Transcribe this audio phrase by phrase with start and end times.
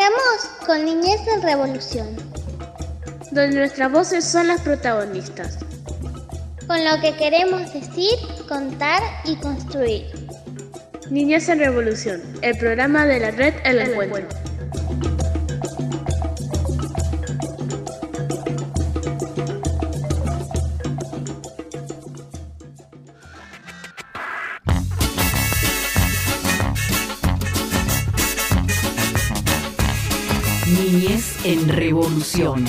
[0.00, 2.16] Arrancamos con Niñez en Revolución,
[3.32, 5.58] donde nuestras voces son las protagonistas.
[6.66, 8.16] con lo que queremos decir,
[8.48, 10.06] contar y construir.
[11.10, 14.39] Niñez en Revolución, el programa de la red El Encuentro.
[31.50, 32.64] En Revolución.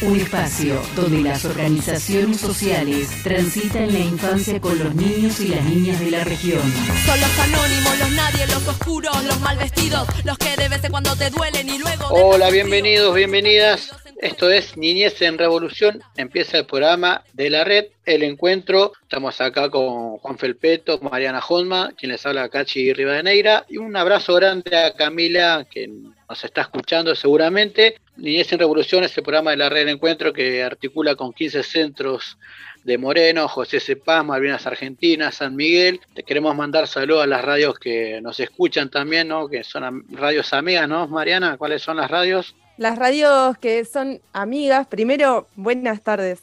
[0.00, 6.00] Un espacio donde las organizaciones sociales transitan la infancia con los niños y las niñas
[6.00, 6.62] de la región.
[7.04, 10.90] Son los anónimos, los nadie, los oscuros, los mal vestidos, los que de vez en
[10.90, 12.06] cuando te duelen y luego...
[12.08, 13.90] Hola, bienvenidos, bienvenidas.
[14.16, 16.00] Esto es Niñez en Revolución.
[16.16, 18.92] Empieza el programa de la red, el encuentro.
[19.02, 23.66] Estamos acá con Juan Felpeto, Mariana Hosma, quien les habla Cachi Rivadeneira.
[23.68, 25.90] Y un abrazo grande a Camila, que
[26.28, 28.00] nos está escuchando seguramente.
[28.16, 31.62] Niñez en Revolución es el programa de la red del encuentro que articula con 15
[31.62, 32.36] centros
[32.84, 36.00] de Moreno, José Cepaz, Malvinas Argentinas, San Miguel.
[36.14, 39.48] Te queremos mandar saludos a las radios que nos escuchan también, ¿no?
[39.48, 41.56] Que son radios amigas, ¿no, Mariana?
[41.56, 42.54] ¿Cuáles son las radios?
[42.78, 46.42] Las radios que son amigas, primero, buenas tardes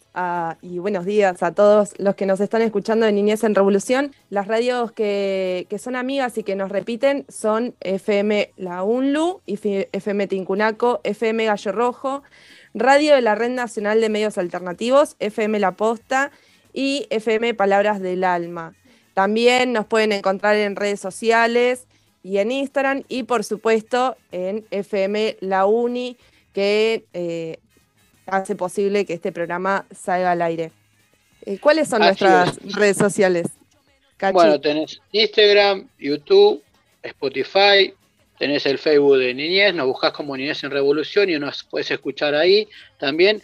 [0.61, 4.14] y buenos días a todos los que nos están escuchando de Niñez en Revolución.
[4.30, 10.27] Las radios que, que son amigas y que nos repiten son FM La UNLU, FM
[10.27, 12.23] Tincunaco, FM Gallo Rojo,
[12.73, 16.31] Radio de la Red Nacional de Medios Alternativos, FM La Posta
[16.73, 18.73] y FM Palabras del Alma.
[19.14, 21.88] También nos pueden encontrar en redes sociales
[22.26, 26.18] y en Instagram y por supuesto en FM La Uni
[26.54, 27.59] que eh,
[28.26, 30.72] hace posible que este programa salga al aire.
[31.45, 33.45] Eh, ¿Cuáles son Así nuestras redes sociales?
[34.17, 34.34] Cachi?
[34.34, 36.64] Bueno, tenés Instagram, YouTube,
[37.04, 37.94] Spotify,
[38.39, 42.33] tenés el Facebook de Niñez, nos buscás como Niñez en Revolución y nos puedes escuchar
[42.33, 42.67] ahí
[42.98, 43.39] también.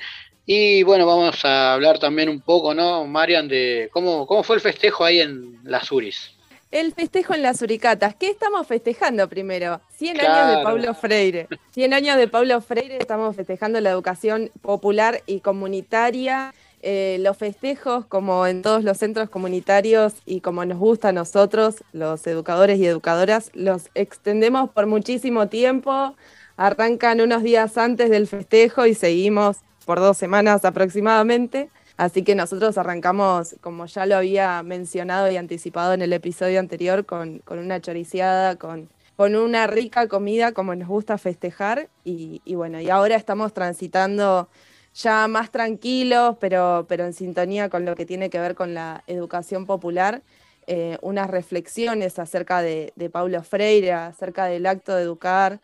[0.48, 4.62] Y bueno, vamos a hablar también un poco, ¿no, Marian, de cómo, cómo fue el
[4.62, 6.32] festejo ahí en las Uris?
[6.72, 8.16] El festejo en las Uricatas.
[8.16, 9.82] ¿Qué estamos festejando primero?
[9.98, 11.50] 100 años de Pablo Freire.
[11.72, 16.54] 100 años de Pablo Freire, estamos festejando la educación popular y comunitaria.
[16.82, 21.84] Eh, los festejos, como en todos los centros comunitarios y como nos gusta a nosotros,
[21.92, 26.16] los educadores y educadoras, los extendemos por muchísimo tiempo.
[26.56, 31.70] Arrancan unos días antes del festejo y seguimos por dos semanas aproximadamente.
[31.98, 37.06] Así que nosotros arrancamos, como ya lo había mencionado y anticipado en el episodio anterior,
[37.06, 41.90] con, con una choriciada, con, con una rica comida como nos gusta festejar.
[42.04, 44.50] Y, bueno, y ahora estamos transitando
[44.96, 49.04] ya más tranquilos, pero, pero en sintonía con lo que tiene que ver con la
[49.08, 50.22] educación popular,
[50.68, 55.60] eh, unas reflexiones acerca de, de Paulo Freire, acerca del acto de educar,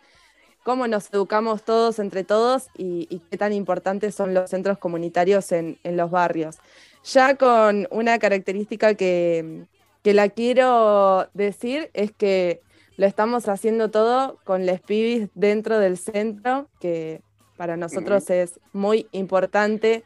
[0.67, 5.53] cómo nos educamos todos entre todos y, y qué tan importantes son los centros comunitarios
[5.53, 6.57] en, en los barrios.
[7.05, 9.63] Ya con una característica que,
[10.03, 12.59] que la quiero decir es que
[12.97, 17.21] lo estamos haciendo todo con les pibis dentro del centro, que
[17.55, 20.03] para nosotros es muy importante.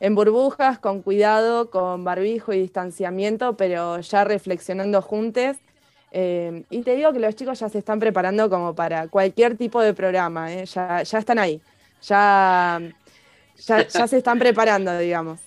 [0.00, 5.58] En burbujas, con cuidado, con barbijo y distanciamiento, pero ya reflexionando juntos.
[6.12, 9.80] Eh, y te digo que los chicos ya se están preparando como para cualquier tipo
[9.80, 10.66] de programa, ¿eh?
[10.66, 11.60] ya, ya están ahí,
[12.02, 12.80] ya,
[13.66, 15.38] ya, ya se están preparando, digamos.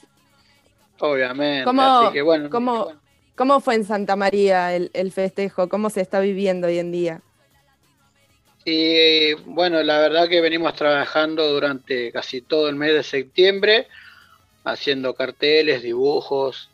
[0.99, 1.65] Obviamente.
[1.65, 2.99] ¿Cómo, así que bueno, cómo- bueno.
[3.35, 5.67] cómo fue en Santa María el, el festejo?
[5.67, 7.21] ¿Cómo se está viviendo hoy en día?
[8.65, 13.87] Y bueno, la verdad que venimos trabajando durante casi todo el mes de septiembre,
[14.63, 16.69] haciendo carteles, dibujos,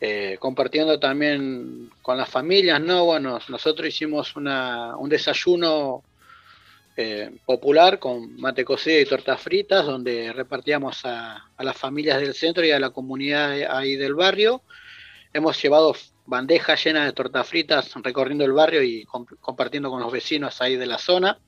[0.00, 3.04] eh, compartiendo también con las familias, ¿no?
[3.04, 6.02] Bueno, nosotros hicimos una, un desayuno
[6.96, 12.64] eh, popular con mate cocido y tortas fritas, donde repartíamos a, las familias del centro
[12.64, 14.62] y a la comunidad ahí del barrio.
[15.32, 15.94] Hemos llevado
[16.24, 20.76] bandejas llenas de tortas fritas recorriendo el barrio y comp- compartiendo con los vecinos ahí
[20.76, 21.38] de la zona.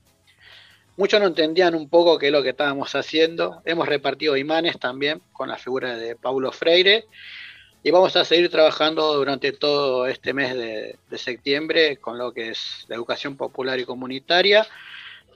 [0.97, 3.61] Muchos no entendían un poco qué es lo que estábamos haciendo.
[3.65, 7.05] Hemos repartido imanes también con la figura de Paulo Freire.
[7.81, 12.85] Y vamos a seguir trabajando durante todo este mes de, septiembre con lo que es
[12.89, 14.67] la educación popular y comunitaria.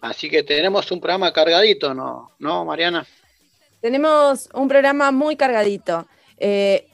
[0.02, 3.08] Así que tenemos un programa cargadito, ¿no, ¿No Mariana?
[3.80, 6.06] Tenemos un programa muy cargadito.
[6.38, 6.88] Eh,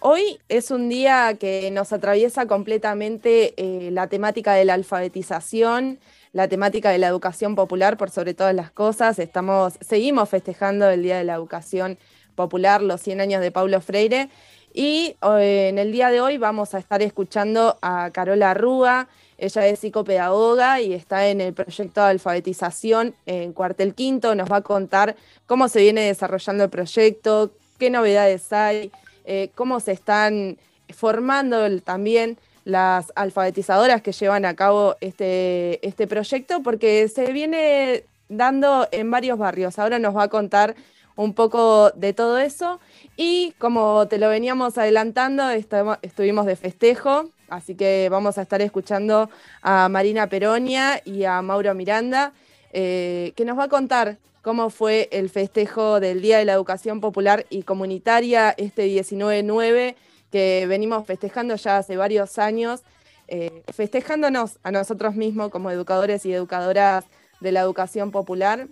[0.00, 5.98] hoy es un día que nos atraviesa completamente eh, la temática de la alfabetización,
[6.32, 9.18] la temática de la educación popular por sobre todas las cosas.
[9.18, 11.98] Estamos, seguimos festejando el Día de la Educación
[12.34, 14.30] Popular, los 100 años de Paulo Freire.
[14.76, 19.06] Y eh, en el día de hoy vamos a estar escuchando a Carola Rúa.
[19.38, 24.34] Ella es psicopedagoga y está en el proyecto de alfabetización en Cuartel Quinto.
[24.34, 25.14] Nos va a contar
[25.46, 28.90] cómo se viene desarrollando el proyecto, qué novedades hay,
[29.24, 30.58] eh, cómo se están
[30.92, 38.88] formando también las alfabetizadoras que llevan a cabo este, este proyecto, porque se viene dando
[38.90, 39.78] en varios barrios.
[39.78, 40.74] Ahora nos va a contar
[41.16, 42.80] un poco de todo eso.
[43.16, 49.30] Y como te lo veníamos adelantando, estuvimos de festejo, así que vamos a estar escuchando
[49.62, 52.32] a Marina Peronia y a Mauro Miranda,
[52.72, 57.00] eh, que nos va a contar cómo fue el festejo del Día de la Educación
[57.00, 59.94] Popular y Comunitaria este 19-9,
[60.32, 62.82] que venimos festejando ya hace varios años,
[63.28, 67.04] eh, festejándonos a nosotros mismos como educadores y educadoras
[67.40, 68.66] de la educación popular,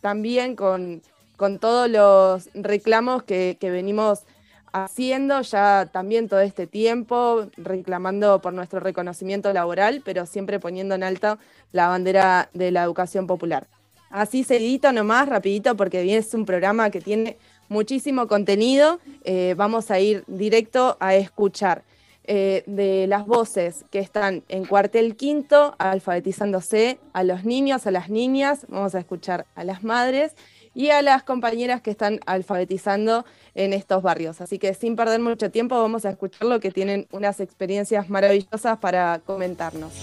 [0.00, 1.02] también con
[1.36, 4.24] con todos los reclamos que, venimos
[4.72, 11.02] haciendo ya también todo este tiempo, reclamando por nuestro reconocimiento laboral, pero siempre poniendo en
[11.02, 11.38] alto
[11.72, 13.66] la bandera de la educación popular.
[14.10, 17.36] Así seguidito nomás, rapidito, porque es un programa que tiene
[17.68, 21.82] muchísimo contenido, eh, vamos a ir directo a escuchar
[22.28, 28.08] eh, de las voces que están en cuartel quinto, alfabetizándose a los niños, a las
[28.10, 30.34] niñas, vamos a escuchar a las madres
[30.76, 33.24] y a las compañeras que están alfabetizando
[33.54, 34.42] en estos barrios.
[34.42, 39.18] Así que sin perder mucho tiempo vamos a escucharlo que tienen unas experiencias maravillosas para
[39.24, 39.94] comentarnos.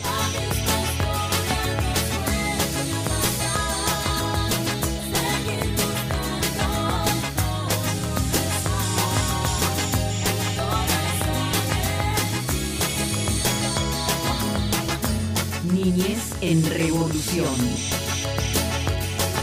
[15.71, 18.02] Niñez en Revolución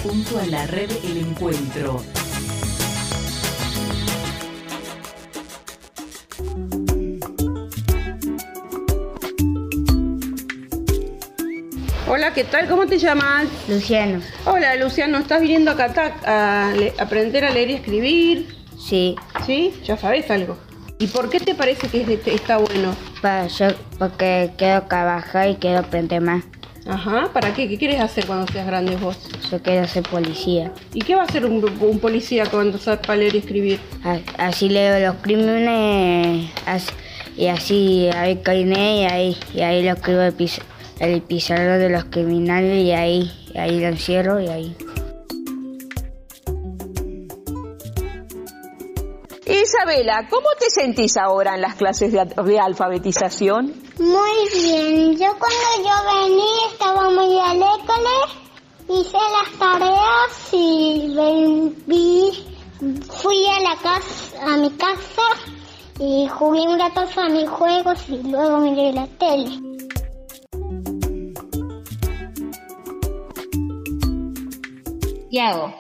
[0.02, 2.02] junto a la red El Encuentro.
[12.08, 12.66] Hola, ¿qué tal?
[12.68, 13.46] ¿Cómo te llamas?
[13.68, 14.20] Luciano.
[14.46, 18.56] Hola, Luciano, ¿estás viniendo acá a, aprender a leer y escribir?
[18.78, 19.16] Sí.
[19.46, 19.74] ¿Sí?
[19.84, 20.56] ¿Ya sabes algo?
[20.98, 22.96] ¿Y por qué te parece que está bueno?
[23.22, 23.68] Para yo,
[23.98, 26.42] porque quiero trabajar y quiero aprender más.
[26.86, 27.68] Ajá, ¿para qué?
[27.68, 29.16] ¿Qué quieres hacer cuando seas grande vos?
[29.50, 30.72] Yo quiero ser policía.
[30.94, 31.60] ¿Y qué va a hacer un,
[32.00, 33.80] policía cuando sepa leer y escribir?
[34.38, 36.50] Así leo los crímenes
[37.36, 42.84] y así hay cainé y ahí, y ahí lo escribo el pizarro de los criminales
[42.84, 44.76] y ahí, y ahí lo encierro y ahí.
[49.80, 53.72] Isabela, ¿cómo te sentís ahora en las clases de alfabetización?
[53.98, 57.94] Muy bien, yo cuando yo vení estaba muy alegre,
[58.90, 61.16] hice las tareas y
[63.08, 65.22] fui a la casa, a mi casa
[65.98, 69.60] y jugué un rato a mis juegos y luego miré la tele.
[75.30, 75.74] Tiago,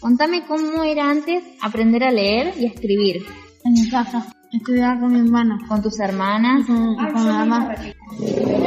[0.00, 3.43] contame cómo era antes aprender a leer y escribir.
[3.64, 4.26] En mi casa.
[4.52, 5.58] Estudiaba con mi hermana.
[5.66, 6.66] ¿Con tus hermanas?
[6.66, 7.74] Con, con mi mamá.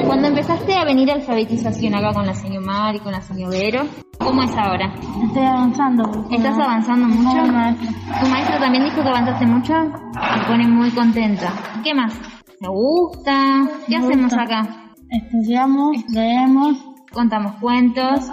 [0.05, 3.51] Cuando empezaste a venir a alfabetización acá con la señora Mar y con la señora
[3.51, 3.85] Vero,
[4.19, 4.93] ¿cómo es ahora?
[5.23, 6.27] Estoy avanzando.
[6.31, 7.37] ¿Estás avanzando mucho?
[8.21, 9.73] ¿Tu maestro también dijo que avanzaste mucho?
[9.73, 11.53] Me pone muy contenta.
[11.83, 12.13] ¿Qué más?
[12.59, 13.67] ¿Te gusta?
[13.87, 14.93] ¿Qué hacemos acá?
[15.09, 16.77] Estudiamos, leemos.
[17.13, 18.31] Contamos cuentos.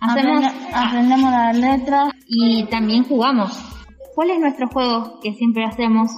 [0.00, 0.44] Hacemos...
[0.74, 2.12] aprendemos las letras.
[2.26, 3.71] Y también jugamos.
[4.14, 6.10] ¿Cuál es nuestro juego que siempre hacemos?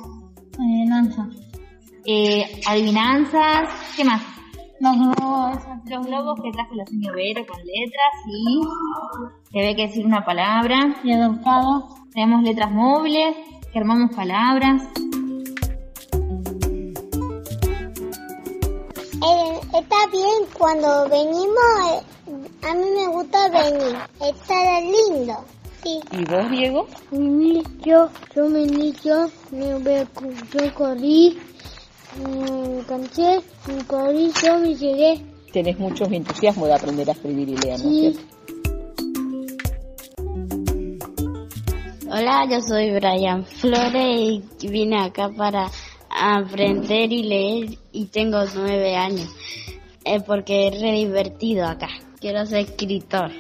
[0.59, 1.29] Adivinanza.
[2.05, 3.69] Eh, adivinanzas.
[3.97, 4.21] ¿Qué más?
[4.81, 5.59] Los globos.
[5.87, 8.61] Los globos que trajo la señora Vera con letras y
[9.53, 10.97] se ve que decir una palabra.
[11.05, 11.89] Y educado.
[12.13, 13.37] Tenemos letras móviles,
[13.73, 14.83] que armamos palabras.
[19.15, 25.45] Eh, está bien cuando venimos, eh, a mí me gusta venir, está lindo.
[25.85, 26.87] ¿Y vos, Diego?
[27.85, 31.39] Yo, yo me inicio, yo corrí,
[32.19, 35.21] me canché, me corrí, yo me llegué.
[35.53, 38.19] Tenés mucho entusiasmo de aprender a escribir y leer, sí.
[42.11, 45.71] Hola, yo soy Brian Flores y vine acá para
[46.09, 49.29] aprender y leer y tengo nueve años.
[50.05, 51.89] Es porque es re divertido acá.
[52.21, 53.31] Quiero ser escritor.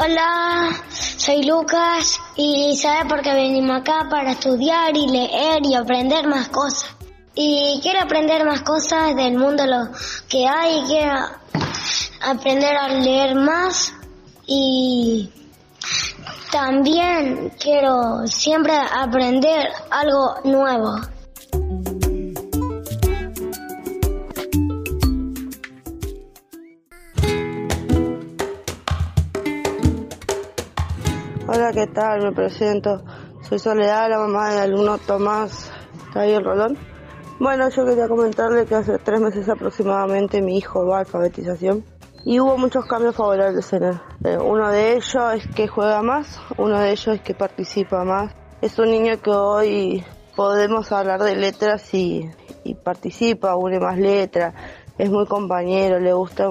[0.00, 0.70] Hola,
[1.16, 4.06] soy Lucas y ¿sabe por qué venimos acá?
[4.08, 6.88] Para estudiar y leer y aprender más cosas.
[7.34, 9.88] Y quiero aprender más cosas del mundo lo
[10.28, 11.14] que hay, quiero
[12.20, 13.92] aprender a leer más
[14.46, 15.32] y
[16.52, 20.94] También quiero siempre aprender algo nuevo.
[31.68, 32.22] Hola, ¿qué tal?
[32.22, 33.02] Me presento.
[33.42, 35.70] Soy Soledad, la mamá del alumno Tomás
[36.14, 36.78] Javier Rolón.
[37.38, 41.84] Bueno, yo quería comentarle que hace tres meses aproximadamente mi hijo va a alfabetización
[42.24, 44.00] y hubo muchos cambios favorables en él.
[44.24, 48.32] Eh, uno de ellos es que juega más, uno de ellos es que participa más.
[48.62, 50.02] Es un niño que hoy
[50.36, 52.30] podemos hablar de letras y,
[52.64, 54.54] y participa, une más letras,
[54.98, 56.48] es muy compañero, le gusta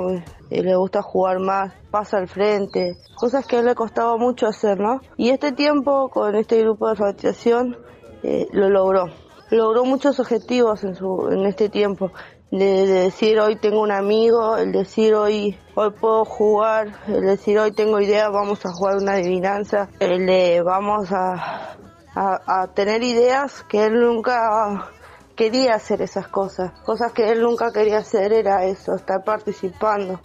[0.50, 4.48] eh, le gusta jugar más, pasa al frente, cosas que a él le costaba mucho
[4.48, 5.02] hacer, ¿no?
[5.18, 7.78] Y este tiempo con este grupo de alfabetización
[8.24, 9.08] eh, lo logró.
[9.52, 12.12] Logró muchos objetivos en, su, en este tiempo.
[12.50, 17.60] De, de decir hoy tengo un amigo, el decir hoy, hoy puedo jugar, el decir
[17.60, 21.76] hoy tengo ideas, vamos a jugar una adivinanza, el de vamos a,
[22.16, 24.90] a tener ideas que él nunca
[25.38, 26.72] quería hacer esas cosas.
[26.82, 30.20] Cosas que él nunca quería hacer era eso, estar participando.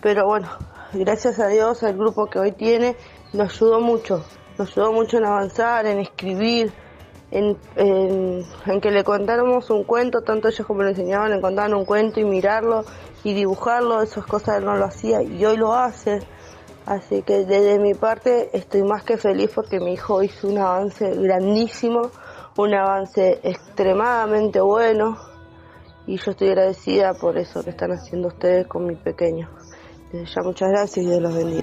[0.00, 0.48] Pero bueno,
[0.92, 2.96] gracias a Dios, el grupo que hoy tiene
[3.32, 4.24] nos ayudó mucho.
[4.58, 6.72] Nos ayudó mucho en avanzar, en escribir,
[7.30, 11.84] en, en, que le contáramos un cuento, tanto ellos como le enseñaban, le contaban un
[11.84, 12.84] cuento y mirarlo
[13.22, 16.20] y dibujarlo, esas cosas él no lo hacía y hoy lo hace.
[16.86, 21.10] Así que desde mi parte estoy más que feliz porque mi hijo hizo un avance
[21.10, 22.10] grandísimo,
[22.56, 25.16] un avance extremadamente bueno
[26.06, 29.48] y yo estoy agradecida por eso que están haciendo ustedes con mi pequeño.
[30.12, 31.62] Desde ya muchas gracias y Dios los bendiga.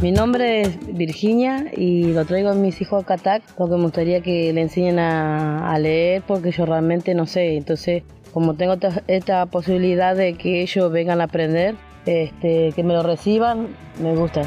[0.00, 4.20] Mi nombre es Virginia y lo traigo a mis hijos a Catac porque me gustaría
[4.20, 7.56] que le enseñen a, a leer porque yo realmente no sé.
[7.56, 8.02] Entonces,
[8.34, 8.74] como tengo
[9.06, 13.68] esta, posibilidad de que ellos vengan a aprender, este, que me lo reciban,
[14.02, 14.42] me gusta.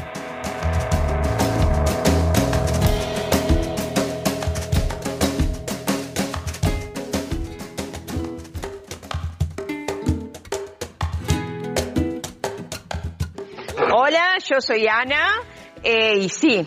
[14.48, 15.42] Yo soy Ana
[15.82, 16.66] eh, y sí,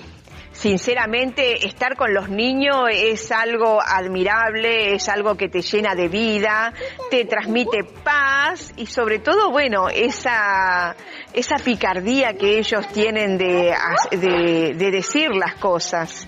[0.52, 6.74] sinceramente estar con los niños es algo admirable, es algo que te llena de vida,
[7.10, 10.96] te transmite paz y sobre todo, bueno, esa,
[11.34, 13.74] esa picardía que ellos tienen de,
[14.12, 16.28] de, de decir las cosas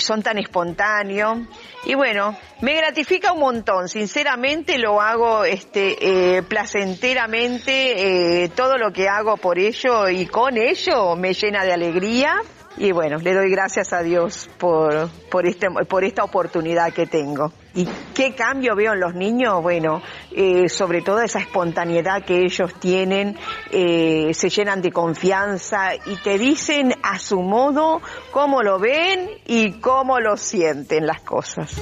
[0.00, 1.38] son tan espontáneos
[1.84, 8.92] y bueno, me gratifica un montón, sinceramente lo hago este eh, placenteramente, eh, todo lo
[8.92, 12.40] que hago por ello y con ello me llena de alegría
[12.76, 17.52] y bueno, le doy gracias a Dios por, por, este, por esta oportunidad que tengo.
[17.74, 19.62] ¿Y qué cambio veo en los niños?
[19.62, 23.36] Bueno, eh, sobre todo esa espontaneidad que ellos tienen,
[23.70, 28.00] eh, se llenan de confianza y te dicen a su modo
[28.30, 31.78] cómo lo ven y cómo lo sienten las cosas.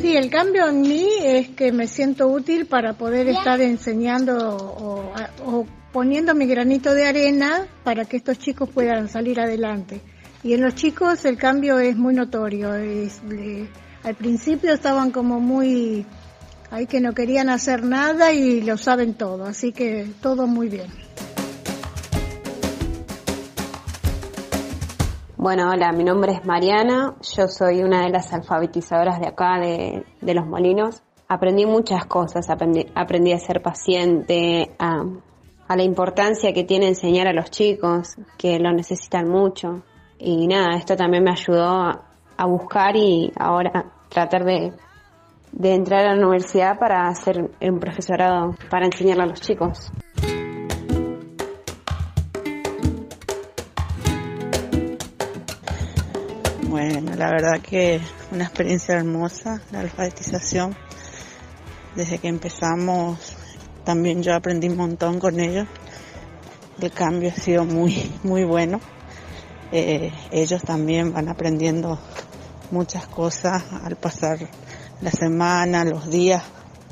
[0.00, 5.12] Sí, el cambio en mí es que me siento útil para poder estar enseñando o,
[5.44, 10.00] o poniendo mi granito de arena para que estos chicos puedan salir adelante.
[10.42, 12.74] Y en los chicos el cambio es muy notorio.
[12.74, 13.20] Es,
[14.02, 16.06] al principio estaban como muy
[16.70, 20.86] ahí que no querían hacer nada y lo saben todo, así que todo muy bien.
[25.36, 30.04] Bueno, hola, mi nombre es Mariana, yo soy una de las alfabetizadoras de acá de,
[30.20, 31.02] de Los Molinos.
[31.28, 35.02] Aprendí muchas cosas, aprendí, aprendí a ser paciente, a,
[35.70, 39.84] a la importancia que tiene enseñar a los chicos, que lo necesitan mucho.
[40.18, 42.06] Y nada, esto también me ayudó a,
[42.44, 44.72] buscar y ahora tratar de,
[45.52, 49.92] de entrar a la universidad para hacer un profesorado, para enseñarle a los chicos.
[56.68, 58.00] Bueno, la verdad que
[58.32, 60.74] una experiencia hermosa, la alfabetización.
[61.94, 63.36] Desde que empezamos,
[63.84, 65.66] también yo aprendí un montón con ellos.
[66.80, 68.80] El cambio ha sido muy, muy bueno.
[69.72, 71.98] Eh, ellos también van aprendiendo
[72.70, 74.38] muchas cosas al pasar
[75.00, 76.42] la semana, los días.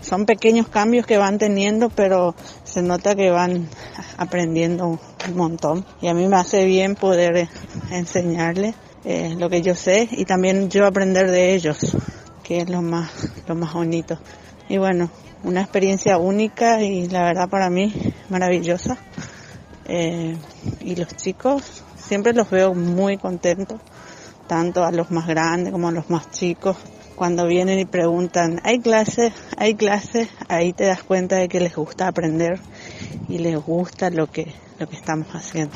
[0.00, 3.68] Son pequeños cambios que van teniendo, pero se nota que van
[4.16, 5.84] aprendiendo un montón.
[6.00, 7.48] Y a mí me hace bien poder
[7.90, 11.78] enseñarles eh, lo que yo sé y también yo aprender de ellos,
[12.42, 13.10] que es lo más,
[13.46, 14.18] lo más bonito.
[14.68, 15.10] Y bueno,
[15.42, 17.92] una experiencia única y la verdad para mí
[18.28, 18.98] maravillosa.
[19.86, 20.36] Eh,
[20.80, 23.80] y los chicos siempre los veo muy contentos,
[24.46, 26.76] tanto a los más grandes como a los más chicos.
[27.14, 29.32] cuando vienen y preguntan, ¿hay clases?
[29.56, 30.28] ¿Hay clases?
[30.48, 32.60] Ahí te das cuenta de que les gusta aprender
[33.28, 35.74] y les gusta lo que, lo que estamos haciendo.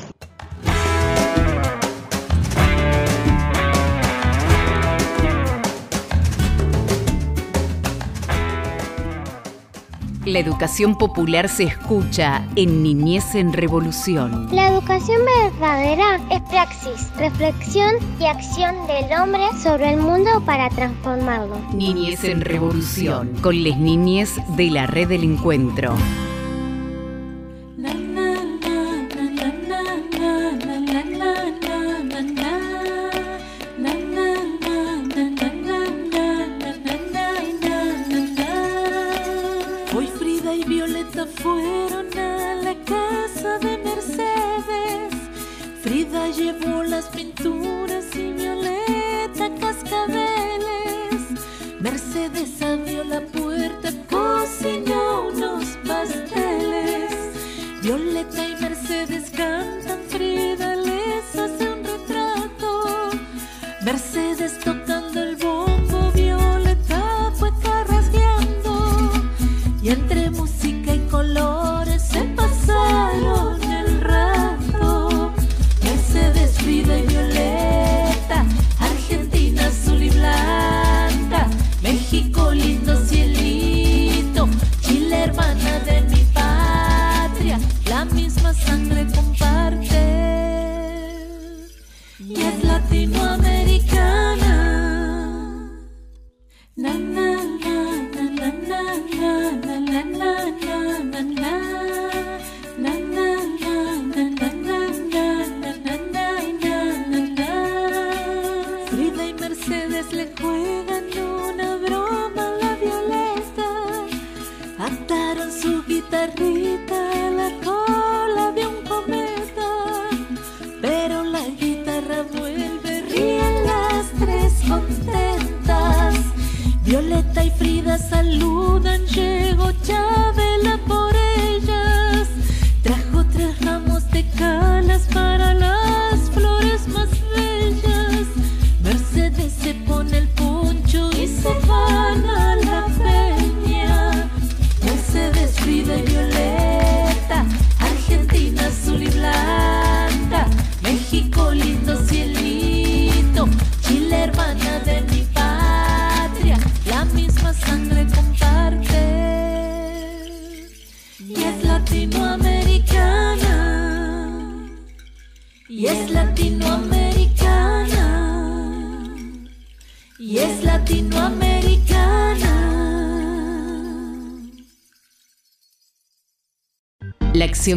[10.25, 14.47] La educación popular se escucha en Niñez en Revolución.
[14.53, 15.19] La educación
[15.51, 21.57] verdadera es praxis, reflexión y acción del hombre sobre el mundo para transformarlo.
[21.73, 25.93] Niñez en Revolución, con las niñez de la Red del Encuentro.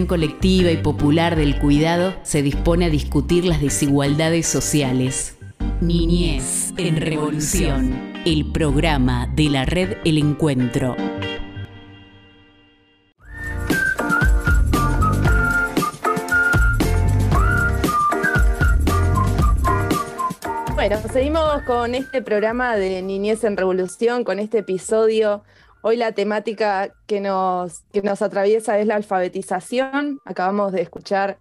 [0.07, 5.37] Colectiva y popular del cuidado se dispone a discutir las desigualdades sociales.
[5.81, 10.96] Niñez en Revolución, el programa de la red El Encuentro.
[20.75, 25.44] Bueno, seguimos con este programa de Niñez en Revolución, con este episodio.
[25.82, 30.20] Hoy la temática que nos, que nos atraviesa es la alfabetización.
[30.24, 31.38] Acabamos de escuchar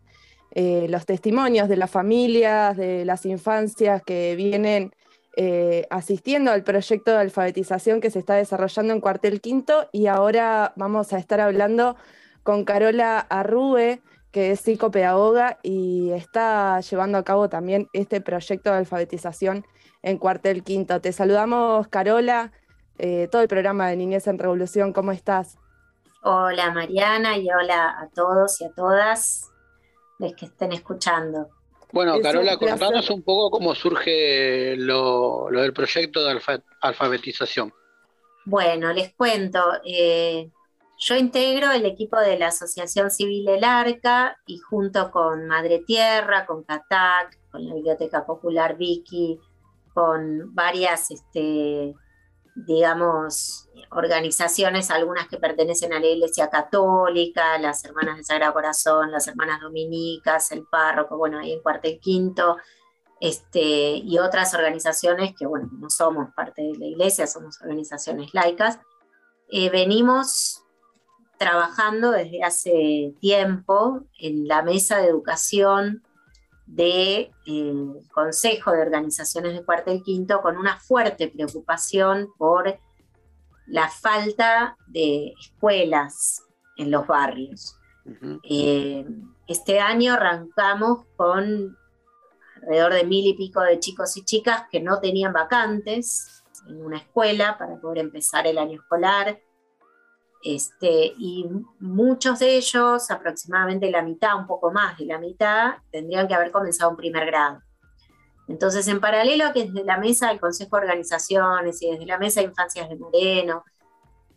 [0.52, 4.94] eh, los testimonios de las familias, de las infancias que vienen
[5.38, 10.72] eh, asistiendo al proyecto de alfabetización que se está desarrollando en Cuartel Quinto y ahora
[10.78, 11.98] vamos a estar hablando
[12.44, 18.78] con Carola Arrue, que es psicopedagoga y está llevando a cabo también este proyecto de
[18.78, 19.66] alfabetización
[20.04, 21.02] en Cuartel Quinto.
[21.02, 22.54] Te saludamos, Carola,
[22.98, 25.58] eh, todo el programa de Niñez en Revolución, ¿cómo estás?
[26.24, 29.52] Hola Mariana y hola a todos y a todas
[30.20, 31.50] los que estén escuchando.
[31.92, 37.72] Bueno, Es Carola, contanos un poco cómo surge lo, lo del proyecto de alfa- alfabetización.
[38.46, 39.60] Bueno, les cuento.
[39.86, 40.50] eh,
[40.98, 46.46] yo integro el equipo de la Asociación Civil El Arca y junto con Madre Tierra,
[46.46, 49.38] con CATAC, con la Biblioteca Popular Vicky,
[49.94, 51.94] con varias, este,
[52.56, 59.28] digamos, organizaciones, algunas que pertenecen a la Iglesia Católica, las Hermanas del Sagrado Corazón, las
[59.28, 62.58] Hermanas Dominicas, el párroco, bueno, ahí en Cuartel Quinto,
[63.20, 68.80] este, y otras organizaciones que, bueno, no somos parte de la iglesia, somos organizaciones laicas,
[69.50, 70.64] eh, venimos
[71.38, 76.05] trabajando desde hace tiempo en la mesa de educación
[76.66, 77.32] del
[78.14, 82.80] Consejo de Organizaciones de Cuartel Quinto con una fuerte preocupación por
[83.68, 86.44] la falta de escuelas
[86.78, 87.78] en los barrios.
[88.44, 89.06] Eh,
[89.48, 91.78] este año arrancamos con
[92.62, 96.98] alrededor de mil y pico de chicos y chicas que no tenían vacantes en una
[96.98, 99.40] escuela para poder empezar el año escolar.
[100.46, 106.28] Este, y muchos de ellos, aproximadamente la mitad, un poco más de la mitad, tendrían
[106.28, 107.64] que haber comenzado un primer grado.
[108.48, 112.42] Entonces, en paralelo que desde la mesa del Consejo de Organizaciones y desde la mesa
[112.42, 113.64] de Infancias de Moreno,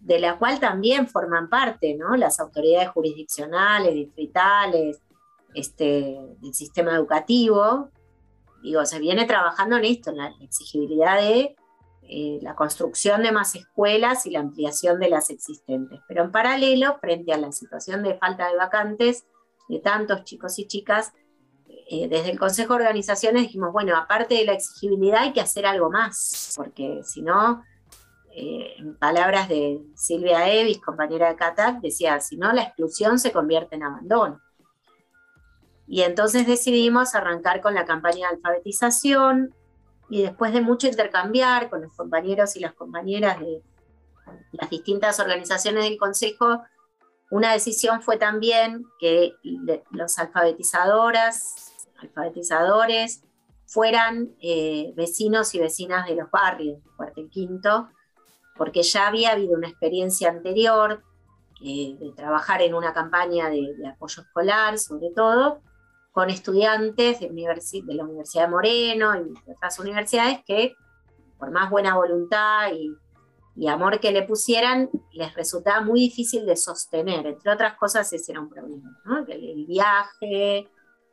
[0.01, 2.17] de la cual también forman parte ¿no?
[2.17, 5.03] las autoridades jurisdiccionales, distritales,
[5.53, 7.91] este, del sistema educativo,
[8.63, 11.55] digo, se viene trabajando en esto, en la exigibilidad de
[12.11, 16.01] eh, la construcción de más escuelas y la ampliación de las existentes.
[16.09, 19.27] Pero en paralelo, frente a la situación de falta de vacantes
[19.69, 21.13] de tantos chicos y chicas,
[21.91, 25.67] eh, desde el Consejo de Organizaciones dijimos, bueno, aparte de la exigibilidad hay que hacer
[25.67, 27.63] algo más, porque si no,
[28.31, 33.33] eh, en palabras de Silvia Evis, compañera de CATAC, decía, si no, la exclusión se
[33.33, 34.41] convierte en abandono.
[35.87, 39.55] Y entonces decidimos arrancar con la campaña de alfabetización
[40.11, 43.63] y después de mucho intercambiar con los compañeros y las compañeras de
[44.53, 46.63] las distintas organizaciones del Consejo,
[47.31, 49.35] una decisión fue también que
[49.91, 53.23] los alfabetizadoras, alfabetizadores,
[53.67, 57.91] fueran eh, vecinos y vecinas de los barrios de Cuartel Quinto,
[58.57, 61.05] porque ya había habido una experiencia anterior
[61.63, 65.61] eh, de trabajar en una campaña de, de, apoyo escolar, sobre todo,
[66.19, 67.31] con estudiantes de,
[67.95, 70.75] la Universidad de Moreno y de otras universidades que,
[71.39, 72.93] por más buena voluntad y,
[73.55, 77.25] y, amor que le pusieran, les resultaba muy difícil de sostener.
[77.25, 78.91] Entre otras cosas, ese era un problema,
[79.29, 80.69] el, viaje,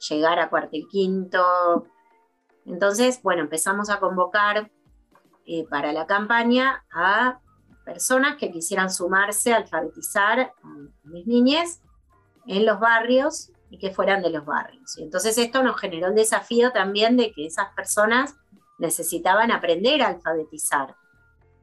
[0.09, 1.85] llegar a cuartel quinto.
[2.65, 4.71] Entonces, bueno, empezamos a convocar
[5.45, 7.41] eh, para la campaña a
[7.85, 10.67] personas que quisieran sumarse a alfabetizar a
[11.03, 11.83] mis niñas
[12.47, 14.97] en los barrios y que fueran de los barrios.
[14.97, 18.35] Y entonces esto nos generó el desafío también de que esas personas
[18.77, 20.95] necesitaban aprender a alfabetizar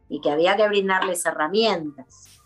[0.08, 2.40] y que había que brindarles herramientas.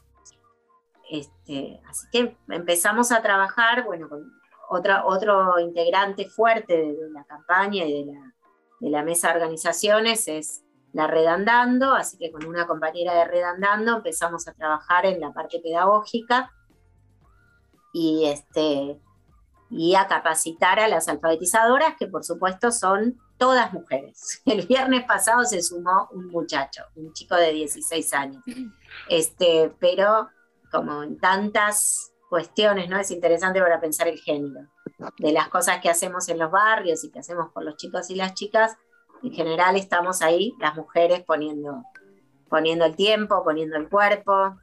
[1.11, 4.33] Este, así que empezamos a trabajar, bueno, con
[4.69, 8.35] otra, otro integrante fuerte de, la campaña y de la,
[8.81, 13.97] de la mesa de organizaciones es la Redandando, así que con una compañera de Redandando
[13.97, 16.53] empezamos a trabajar en la parte pedagógica
[17.93, 19.01] y, este,
[19.71, 24.43] y a capacitar a las alfabetizadoras, que por supuesto son todas mujeres.
[24.47, 28.43] El viernes pasado se sumó un muchacho, un chico de 16 años.
[29.09, 30.29] Este, pero
[30.71, 32.99] como en tantas cuestiones, ¿no?
[32.99, 34.67] Es interesante para pensar el género,
[35.19, 38.17] de las cosas que hacemos en los barrios y que hacemos por los chicos y
[38.17, 38.77] las chicas,
[39.23, 41.85] en general estamos ahí, las mujeres poniendo,
[42.49, 44.57] poniendo el tiempo, poniendo el cuerpo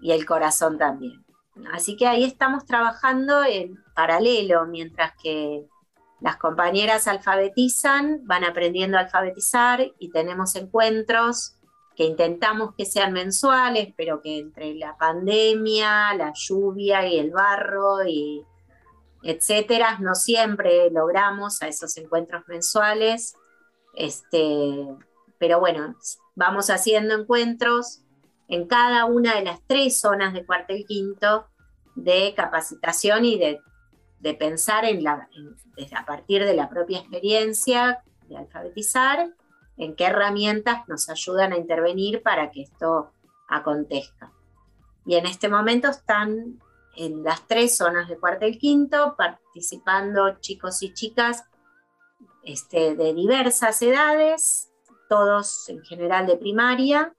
[0.00, 1.24] y el corazón también.
[1.72, 5.66] Así que ahí estamos trabajando en paralelo, mientras que
[6.20, 11.56] las compañeras alfabetizan, van aprendiendo a alfabetizar y tenemos encuentros
[11.96, 18.04] que intentamos que sean mensuales, pero que entre la pandemia, la lluvia y el barro
[18.06, 18.46] y
[19.22, 23.36] etcétera, no siempre logramos a esos encuentros mensuales.
[23.94, 24.86] Este,
[25.38, 25.94] pero bueno,
[26.34, 28.00] vamos haciendo encuentros
[28.52, 31.46] en cada una de las tres zonas de cuartel quinto
[31.94, 33.62] de capacitación y de,
[34.20, 39.32] de pensar en la, en, a partir de la propia experiencia de alfabetizar,
[39.78, 43.12] en qué herramientas nos ayudan a intervenir para que esto
[43.48, 44.30] acontezca.
[45.06, 46.60] Y en este momento están
[46.94, 51.44] en las tres zonas de cuartel quinto participando chicos y chicas
[52.42, 54.70] este, de diversas edades,
[55.08, 57.14] todos en general de primaria,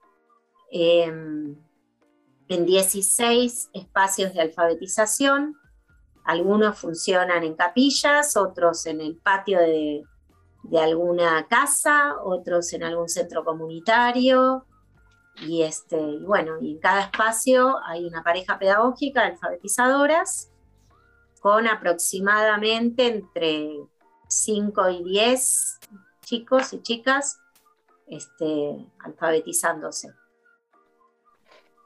[0.70, 5.56] eh, en 16 espacios de alfabetización.
[6.24, 10.02] Algunos funcionan en capillas, otros en el patio de,
[10.64, 14.66] de alguna casa, otros en algún centro comunitario.
[15.36, 20.50] Y, este, bueno, y en cada espacio hay una pareja pedagógica de alfabetizadoras
[21.40, 23.80] con aproximadamente entre
[24.28, 25.78] 5 y 10
[26.24, 27.38] chicos y chicas
[28.06, 30.14] este, alfabetizándose.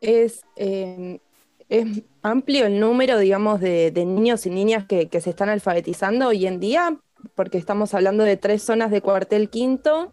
[0.01, 1.21] Es, eh,
[1.69, 6.61] es, amplio el número, digamos, de, niños y niñas que, se están alfabetizando hoy en
[6.61, 6.97] día,
[7.35, 10.13] porque estamos hablando de tres zonas de cuartel quinto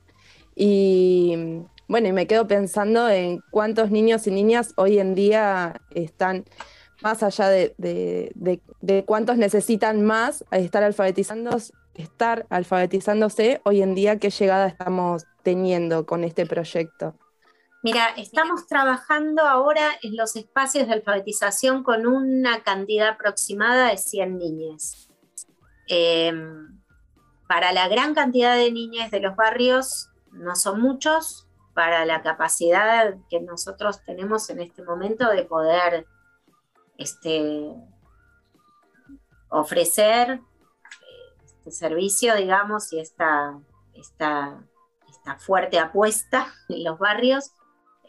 [0.56, 6.45] y bueno, y me quedo pensando en cuántos niños y niñas hoy en día están
[7.04, 11.56] más allá de, de, cuántos necesitan más estar alfabetizando,
[11.93, 17.15] estar alfabetizándose, hoy en día, ¿qué llegada estamos teniendo con este proyecto?
[17.86, 24.39] Mira, estamos trabajando ahora en los espacios de alfabetización con una cantidad aproximada de 100
[24.39, 25.08] niñas.
[25.88, 26.34] Eh,
[27.48, 33.17] para la gran cantidad de niñas de los barrios no son muchos, para la capacidad
[33.30, 36.08] que nosotros tenemos en este momento de poder
[36.98, 37.71] este,
[39.50, 40.41] ofrecer
[41.45, 43.60] este servicio, digamos, y esta,
[43.93, 44.60] esta,
[45.08, 47.52] esta fuerte apuesta en los barrios,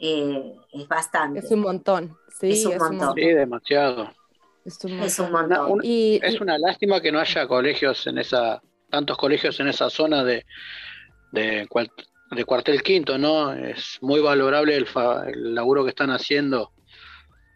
[0.01, 1.41] eh, es bastante.
[1.41, 3.15] Es un montón, sí, Es un montón.
[3.15, 4.11] Sí, demasiado.
[4.65, 5.71] Es un Es un Una- montón.
[5.73, 10.25] una- es una lástima que no haya colegios en esa, tantos colegios en esa zona
[10.25, 10.45] de,
[11.33, 11.91] de, cual-
[12.31, 13.53] de cuartel quinto, ¿no?
[13.53, 16.73] Es muy valorable el, fa- el laburo que están haciendo.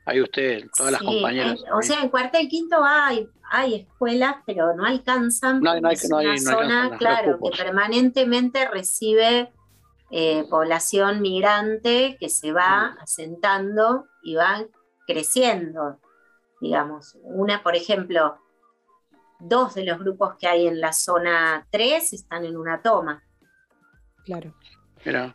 [0.06, 1.60] Ahí usted, todas las compañeras.
[1.60, 5.60] eh, o sea, en cuartel quinto hay, hay escuelas, pero no alcanzan.
[5.60, 9.52] No hay- no hay- es no hay- una no zona, alcanzan claro, que permanentemente recibe
[10.10, 14.64] eh, población migrante que se va asentando y va
[15.06, 16.00] creciendo.
[16.60, 18.36] Digamos, una, por ejemplo,
[19.38, 23.22] dos de los grupos que hay en la zona 3 están en una toma.
[24.24, 24.52] Claro.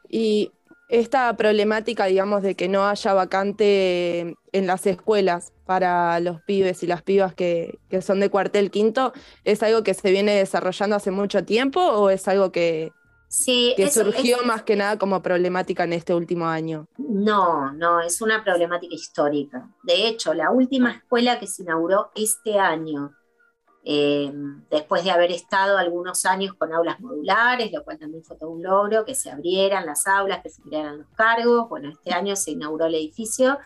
[0.09, 0.51] Y
[0.89, 6.87] esta problemática, digamos, de que no haya vacante en las escuelas para los pibes y
[6.87, 9.13] las pibas que, que son de cuartel quinto,
[9.45, 12.91] ¿es algo que se viene desarrollando hace mucho tiempo o es algo que,
[13.27, 16.87] Sí, que surgió es- más que nada como problemática en este último año?
[16.97, 19.69] No, no, es una problemática histórica.
[19.83, 23.11] De hecho, la última escuela que se inauguró este año,
[23.83, 24.31] eh,
[24.71, 28.63] después de haber estado algunos años con aulas modulares, lo cual también fue todo un
[28.63, 31.67] logro, que se abrieran las aulas, que se crearan los cargos.
[31.69, 33.57] Bueno, este año se inauguró el edificio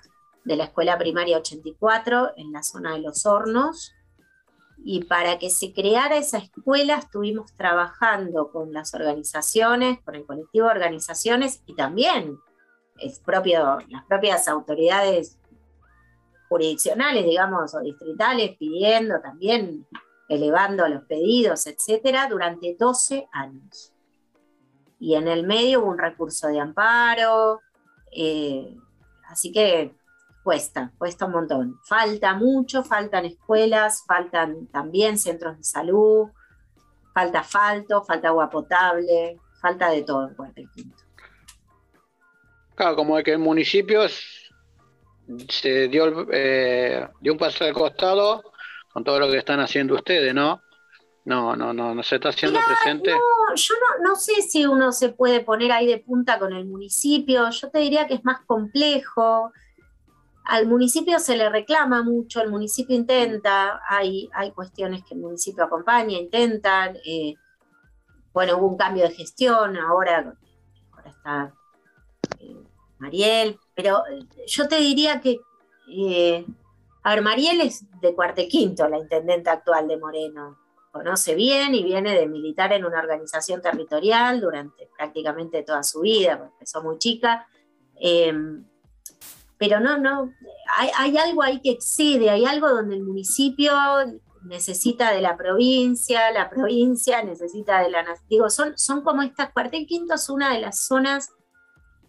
[0.43, 3.93] de la Escuela Primaria 84 en la zona de Los Hornos.
[4.83, 10.67] Y para que se creara esa escuela estuvimos trabajando con las organizaciones, con el colectivo
[10.67, 12.37] de organizaciones y también
[12.95, 13.19] las
[14.07, 15.39] propias autoridades
[16.49, 19.85] jurisdiccionales, digamos, o distritales, pidiendo también,
[20.27, 23.93] elevando los pedidos, etcétera, durante 12 años.
[24.99, 27.61] Y en el medio hubo un recurso de amparo,
[28.11, 28.75] eh,
[29.27, 29.95] así que
[30.49, 31.79] cuesta, cuesta un montón.
[31.87, 36.29] Falta mucho, faltan escuelas, faltan también centros de salud,
[37.13, 41.03] falta asfalto, falta agua potable, falta de todo en Cuartel Quinto.
[42.73, 44.49] claro, como que el municipio es-
[45.49, 48.41] se dio, eh, dio un paso al costado
[48.91, 50.63] con todo lo que están haciendo ustedes, ¿no?
[51.25, 53.11] No, no, no, no se está haciendo presente.
[53.11, 56.65] No, yo no, no sé si uno se puede poner ahí de punta con el
[56.65, 57.47] municipio.
[57.51, 59.51] Yo te diría que es más complejo.
[60.49, 65.63] Al municipio se le reclama mucho, el municipio intenta, hay, hay cuestiones que el municipio
[65.63, 66.97] acompaña, intentan.
[67.05, 67.35] eh,
[68.33, 70.33] bueno, hubo un cambio de gestión, ahora,
[71.05, 71.53] está
[72.39, 72.55] eh,
[72.97, 75.37] Mariel, pero eh, yo te diría que,
[77.03, 80.57] a ver, Mariel es de Cuartel Quinto, la intendente actual de Moreno
[80.91, 86.49] conoce bien y viene de militar en una organización territorial durante prácticamente toda su vida,
[86.53, 87.47] empezó muy chica.
[88.01, 88.33] Eh,
[89.59, 90.33] pero no, no,
[90.77, 93.73] hay, hay algo ahí que excede, hay algo donde el municipio
[94.43, 98.05] necesita de la provincia, la provincia necesita de la.
[98.29, 101.29] Digo, son, son como estas, Cuartel Quinto es una de las zonas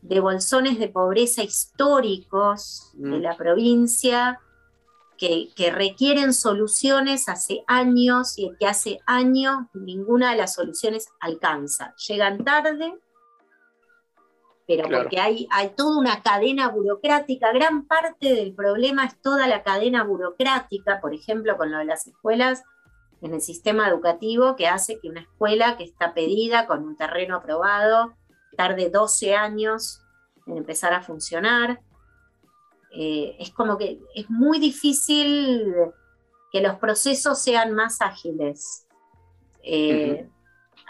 [0.01, 3.23] de bolsones de pobreza históricos de Mm.
[3.23, 4.41] la provincia
[5.19, 11.95] que, que requieren soluciones hace años y que hace años ninguna de las soluciones alcanza.
[12.09, 12.95] Llegan tarde,
[14.71, 15.03] pero Claro.
[15.03, 20.05] porque hay, hay toda una cadena burocrática, gran parte del problema es toda la cadena
[20.05, 22.63] burocrática, por ejemplo, con lo de las escuelas
[23.21, 27.35] en el sistema educativo, que hace que una escuela que está pedida con un terreno
[27.35, 28.15] aprobado
[28.57, 30.03] tarde 12 años
[30.47, 31.81] en empezar a funcionar.
[32.93, 35.75] Eh, es como que es muy difícil
[36.53, 38.87] que los procesos sean más ágiles.
[39.65, 40.29] Eh,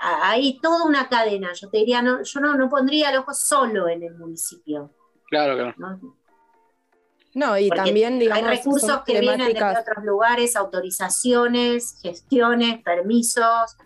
[0.02, 3.88] Hay toda una cadena, yo te diría, no, yo no, no pondría el ojo solo
[3.88, 4.94] en el municipio.
[5.28, 5.74] Claro, claro.
[5.76, 6.16] ¿no?
[7.34, 13.76] No, y Porque también, digamos, hay recursos que vienen de otros lugares, autorizaciones, gestiones, permisos,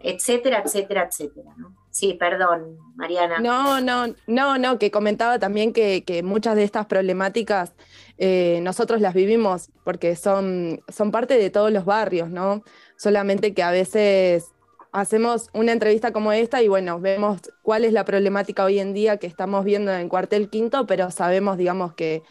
[0.00, 1.50] etcétera, etcétera, etcétera.
[1.58, 1.76] ¿no?
[1.90, 3.40] Sí, perdón, Mariana.
[3.40, 7.74] No, no, no, no, que comentaba también que, que muchas de estas problemáticas
[8.16, 12.62] eh, nosotros las vivimos porque son, son parte de todos los barrios, ¿no?
[12.96, 14.46] Solamente que a veces
[14.92, 19.18] hacemos una entrevista como esta y bueno, vemos cuál es la problemática hoy en día
[19.18, 22.22] que estamos viendo en Cuartel Quinto, pero sabemos, digamos, que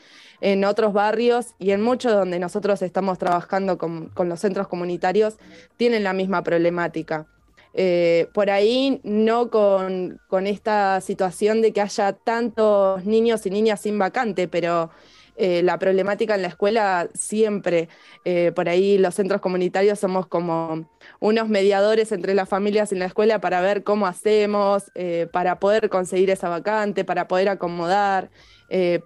[0.41, 5.38] en otros barrios y en muchos donde nosotros estamos trabajando con, los centros comunitarios
[5.78, 7.26] tienen la misma problemática.
[7.74, 13.82] Eh, por ahí no con, con, esta situación de que haya tantos niños y niñas
[13.82, 14.89] sin vacante, pero
[15.38, 17.89] eh, la problemática en la escuela siempre,
[18.26, 23.06] eh, por ahí los centros comunitarios somos como unos mediadores entre las familias y la
[23.06, 24.91] escuela para ver cómo hacemos,
[25.32, 28.30] para poder conseguir esa vacante, para poder acomodar.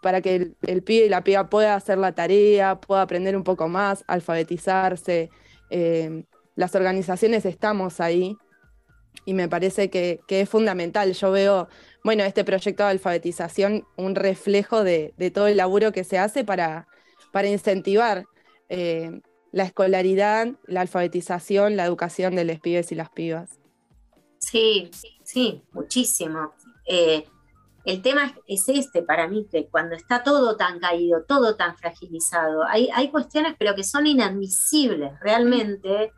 [0.02, 3.44] para que el, el, pibe y la piba pueda hacer la tarea, pueda aprender un
[3.44, 5.30] poco más, alfabetizarse.
[6.56, 8.38] las organizaciones estamos ahí
[9.26, 11.14] y me parece que, que, es fundamental.
[11.14, 11.68] Yo veo,
[12.04, 16.44] bueno, este proyecto de alfabetización un reflejo de, de todo el laburo que se hace
[16.44, 16.88] para,
[17.32, 18.26] para incentivar
[18.70, 19.22] eh,
[19.52, 23.60] la escolaridad, la alfabetización, la educación de los pibes y las pibas.
[24.40, 24.90] Sí,
[25.24, 26.54] sí, muchísimo.
[26.88, 27.26] Eh,
[27.84, 32.64] el tema es este para mí, que cuando está todo tan caído, todo tan fragilizado,
[32.64, 36.12] hay, hay cuestiones pero que son inadmisibles realmente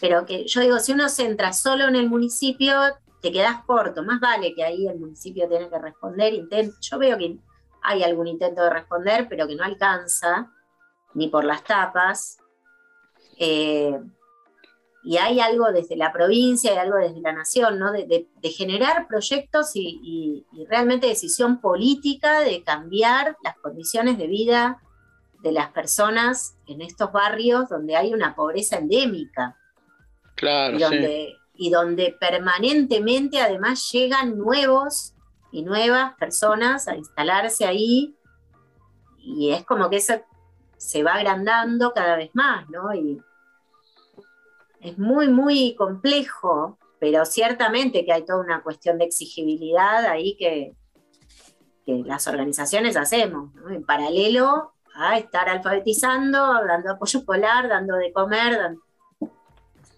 [0.00, 2.74] pero que yo digo, si uno se entra solo en el municipio,
[3.20, 6.34] te quedas corto, más vale que ahí el municipio tiene que responder,
[6.80, 7.38] yo veo que
[7.82, 10.50] hay algún intento de responder, pero que no alcanza,
[11.14, 12.38] ni por las tapas.
[13.38, 13.98] Eh,
[15.02, 17.90] y hay algo desde la provincia, hay algo desde la nación, ¿no?
[17.90, 24.82] de, generar proyectos y, realmente decisión política de cambiar las condiciones de vida
[25.42, 29.56] de las personas en estos barrios donde hay una pobreza endémica
[30.40, 35.14] y, donde, y donde permanentemente además llegan nuevos
[35.52, 38.16] y nuevas personas a instalarse ahí
[39.18, 40.14] y es como que eso
[40.76, 42.94] se va agrandando cada vez más, ¿no?
[42.94, 43.20] Y
[44.80, 50.74] es muy, muy complejo, pero ciertamente que hay toda una cuestión de exigibilidad ahí que,
[51.84, 53.68] que las organizaciones hacemos, ¿no?
[53.70, 58.80] En paralelo a estar alfabetizando, dando apoyo escolar, dando de comer, dando,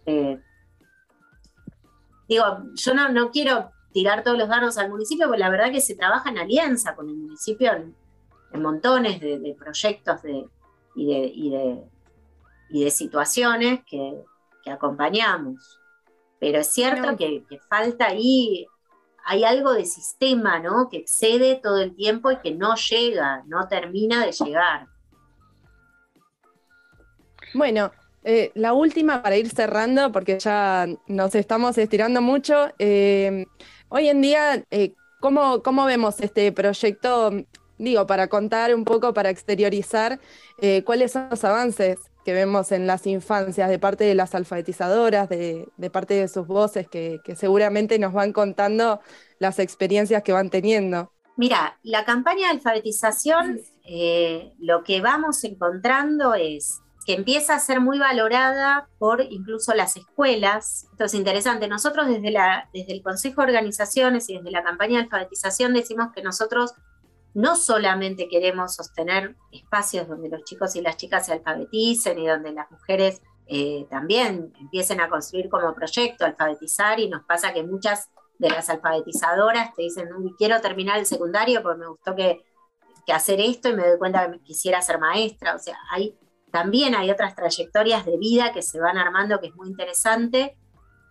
[0.07, 0.41] eh,
[2.29, 5.81] digo, yo no, no quiero tirar todos los dardos al municipio, porque la verdad que
[5.81, 7.95] se trabaja en alianza con el municipio en,
[8.61, 10.47] montones de, proyectos de,
[10.95, 11.83] y, de,
[12.71, 14.23] y, de, situaciones que,
[14.71, 15.79] acompañamos.
[16.39, 18.67] Pero es cierto que, que, falta ahí,
[19.25, 20.89] hay algo de sistema, ¿no?
[20.91, 24.87] Que excede todo el tiempo y que no llega, no termina de llegar.
[27.55, 27.91] Bueno,
[28.25, 32.69] eh, la última para ir cerrando, porque ya nos estamos estirando mucho.
[32.79, 33.47] Eh,
[33.89, 37.33] hoy en día, eh, ¿cómo, ¿cómo, vemos este proyecto?
[37.79, 40.21] Digo, para contar un poco, para exteriorizar
[40.85, 45.67] cuáles son los avances que vemos en las infancias de parte de las alfabetizadoras, de,
[45.93, 49.01] parte de sus voces, que, que seguramente nos van contando
[49.41, 51.11] las experiencias que van teniendo.
[51.37, 53.61] Mira, la campaña de alfabetización,
[54.61, 60.87] lo que vamos encontrando es que empieza a ser muy valorada por incluso las escuelas.
[60.93, 61.69] Esto es interesante.
[61.69, 66.09] Nosotros desde, la, desde el Consejo de Organizaciones y desde la campaña de alfabetización decimos
[66.15, 66.75] que nosotros
[67.35, 72.53] no solamente queremos sostener espacios donde los chicos y las chicas se alfabeticen y donde
[72.53, 78.09] las mujeres eh, también empiecen a construir como proyecto, alfabetizar, y nos pasa que muchas
[78.39, 82.45] de las alfabetizadoras te dicen, quiero terminar el secundario porque me gustó que,
[83.07, 85.55] que hacer esto y me doy cuenta que quisiera ser maestra.
[85.55, 86.17] O sea, hay
[86.53, 90.57] también hay otras trayectorias de vida que se van armando que es muy interesante.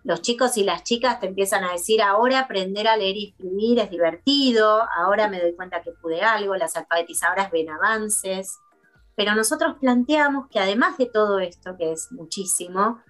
[0.04, 3.80] Los chicos y las chicas te empiezan a decir, ahora aprender a leer y escribir
[3.80, 8.60] es divertido, ahora me doy cuenta que pude algo, las alfabetizadoras ven avances.
[9.16, 13.00] Pero nosotros planteamos que además de todo esto, que es muchísimo,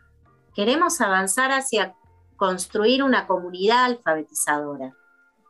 [0.54, 1.94] queremos avanzar hacia
[2.36, 4.94] construir una comunidad alfabetizadora.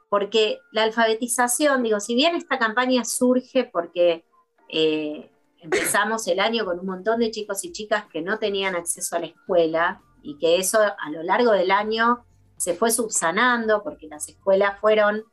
[0.08, 4.24] Porque la alfabetización, digo, si bien esta campaña surge porque
[4.68, 5.31] eh,
[5.62, 9.20] empezamos el año con un montón de chicos y chicas que no tenían acceso a
[9.20, 14.29] la escuela y que eso a lo largo del año se fue subsanando porque las
[14.29, 15.25] escuelas fueron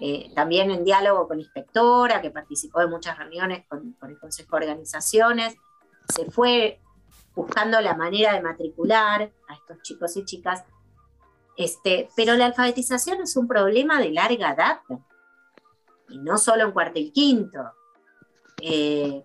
[0.00, 4.66] eh, también en diálogo con inspectora, que participó de muchas reuniones con, el Consejo de
[4.66, 5.56] Organizaciones,
[6.08, 6.80] se fue
[7.34, 10.64] buscando la manera de matricular a estos chicos y chicas.
[11.56, 14.82] Este, pero la alfabetización es un problema de larga data,
[16.08, 17.58] y no solo en cuarto y quinto.
[18.60, 19.22] Eh,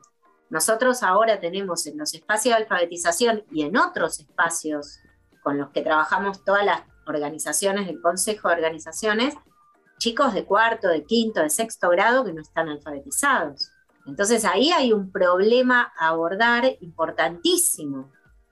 [0.53, 4.99] nosotros ahora tenemos en los espacios de alfabetización y en otros espacios
[5.41, 9.33] con los que trabajamos todas las organizaciones del Consejo de Organizaciones,
[9.97, 13.71] chicos de cuarto, de quinto, de sexto grado que no están alfabetizados.
[14.05, 18.11] Entonces ahí hay un problema a abordar importantísimo,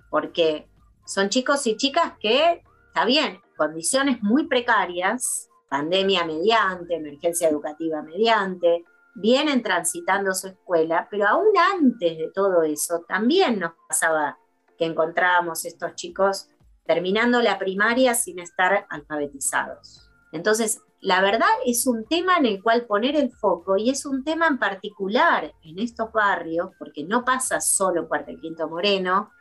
[0.10, 0.68] porque
[1.06, 8.86] son chicos y chicas que, está bien, condiciones muy precarias, pandemia mediante, emergencia educativa mediante,
[9.16, 14.38] vienen transitando su escuela, pero aún antes de todo eso también nos pasaba
[14.78, 16.48] que encontrábamos estos chicos
[16.86, 20.10] terminando la primaria sin estar alfabetizados.
[20.32, 24.24] Entonces, la verdad es un tema en el cual poner el foco y es un
[24.24, 29.32] tema en particular en estos barrios, porque no pasa solo en Cuartel Quinto Moreno,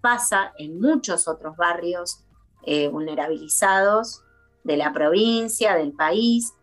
[0.00, 2.24] pasa en muchos otros barrios
[2.62, 4.22] eh, vulnerabilizados
[4.62, 6.54] de la provincia, del país,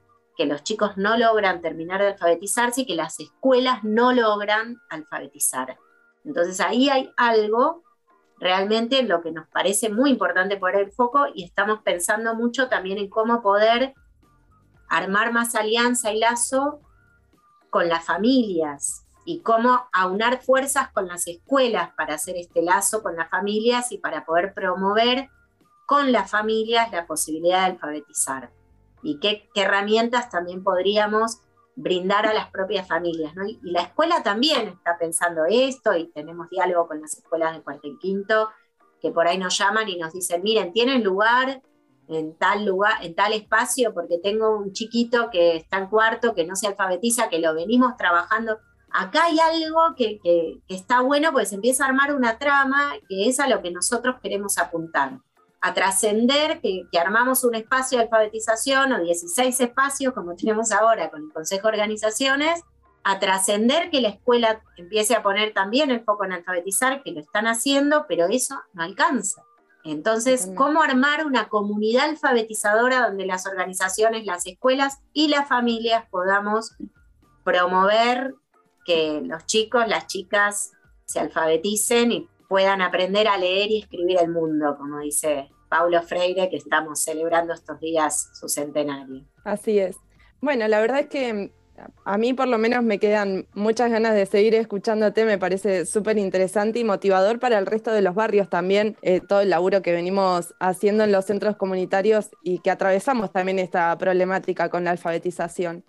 [0.42, 5.78] que los chicos no logran terminar de alfabetizarse y que las escuelas no logran alfabetizar.
[6.26, 7.84] Entonces ahí hay algo
[8.40, 12.70] realmente en lo que nos parece muy importante poner el foco y estamos pensando mucho
[12.70, 13.94] también en cómo poder
[14.90, 16.82] armar más alianza y lazo
[17.70, 23.16] con las familias y cómo aunar fuerzas con las escuelas para hacer este lazo con
[23.16, 25.30] las familias y para poder promover
[25.86, 28.61] con las familias la posibilidad de alfabetizar.
[29.04, 31.40] Y qué, herramientas también podríamos
[31.76, 33.36] brindar a las propias familias.
[33.36, 33.46] ¿no?
[33.46, 37.88] Y, la escuela también está pensando esto y tenemos diálogo con las escuelas de cuarto
[37.88, 38.50] y quinto
[39.02, 41.62] que por ahí nos llaman y nos dicen, miren, tienen lugar
[42.08, 46.46] en tal lugar, en tal espacio, porque tengo un chiquito que está en cuarto, que
[46.46, 48.60] no se alfabetiza, que lo venimos trabajando.
[48.92, 53.28] Acá hay algo que, que, que está bueno, pues empieza a armar una trama, que
[53.28, 55.20] es a lo que nosotros queremos apuntar
[55.62, 61.10] a trascender, que, que, armamos un espacio de alfabetización o 16 espacios como tenemos ahora
[61.10, 62.62] con el Consejo de Organizaciones,
[63.04, 67.20] a trascender que la escuela empiece a poner también el foco en alfabetizar, que lo
[67.20, 69.44] están haciendo, pero eso no alcanza.
[69.84, 76.76] Entonces, ¿cómo armar una comunidad alfabetizadora donde las organizaciones, las escuelas y las familias podamos
[77.44, 78.36] promover
[78.86, 80.74] que los chicos, las chicas
[81.06, 86.50] se alfabeticen y puedan aprender a leer y escribir el mundo, como dice Paulo Freire,
[86.50, 89.24] que estamos celebrando estos días su centenario.
[89.46, 89.96] Así es.
[90.42, 91.54] Bueno, la verdad es que
[92.04, 96.18] a mí por lo menos me quedan muchas ganas de seguir escuchándote, me parece súper
[96.18, 99.94] interesante y motivador para el resto de los barrios también, eh, todo el laburo que
[99.94, 105.86] venimos haciendo en los centros comunitarios y que atravesamos también esta problemática con la alfabetización.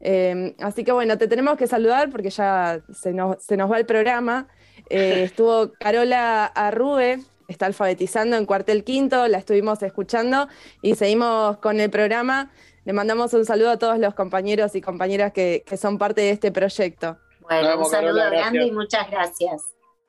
[0.00, 3.78] Eh, así que bueno, te tenemos que saludar porque ya se nos, se nos va
[3.78, 4.48] el programa.
[4.94, 10.48] Eh, estuvo Carola Arrube, está alfabetizando en cuartel quinto, la estuvimos escuchando
[10.82, 12.50] y seguimos con el programa.
[12.84, 16.30] Le mandamos un saludo a todos los compañeros y compañeras que, que son parte de
[16.30, 17.16] este proyecto.
[17.40, 18.66] Bueno, Vamos, un saludo Carola, grande gracias.
[18.66, 19.62] y muchas gracias.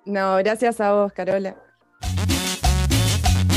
[0.04, 1.56] No, gracias a vos, Carola.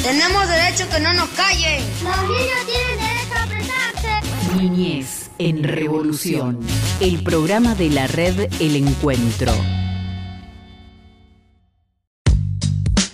[0.05, 1.83] Tenemos derecho que no nos callen.
[2.05, 4.57] Los niños tienen derecho a apretarse.
[4.57, 6.61] Niñez en Revolución,
[7.01, 9.53] el programa de la red El Encuentro.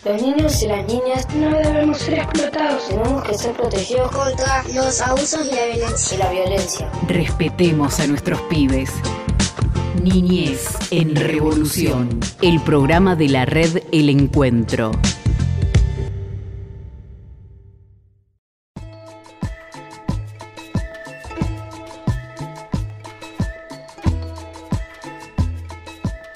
[0.05, 2.88] Los niños y las niñas no debemos ser explotados.
[2.88, 6.16] Tenemos que ser protegidos contra los abusos y la violencia.
[6.16, 6.90] Y la violencia.
[7.07, 8.90] Respetemos a nuestros pibes.
[10.03, 14.90] Niñez en Revolución, el programa de la red El Encuentro.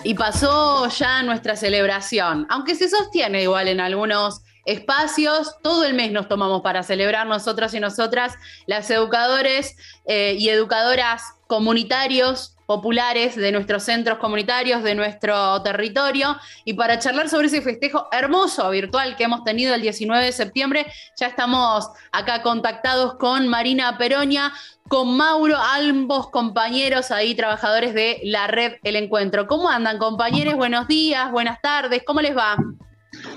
[0.07, 6.13] Y pasó ya nuestra celebración, aunque se sostiene igual en algunos espacios, todo el mes
[6.13, 8.35] nos tomamos para celebrar nosotros y nosotras,
[8.67, 9.77] las educadores
[10.07, 17.29] eh, y educadoras comunitarios populares de nuestros centros comunitarios, de nuestro territorio, y para charlar
[17.29, 20.87] sobre ese festejo hermoso virtual que hemos tenido el 19 de septiembre,
[21.17, 24.53] ya estamos acá contactados con Marina Peroña,
[24.89, 29.47] con Mauro, ambos compañeros ahí, trabajadores de la red El Encuentro.
[29.47, 30.55] ¿Cómo andan, compañeros?
[30.55, 32.57] Buenos días, buenas tardes, ¿cómo les va?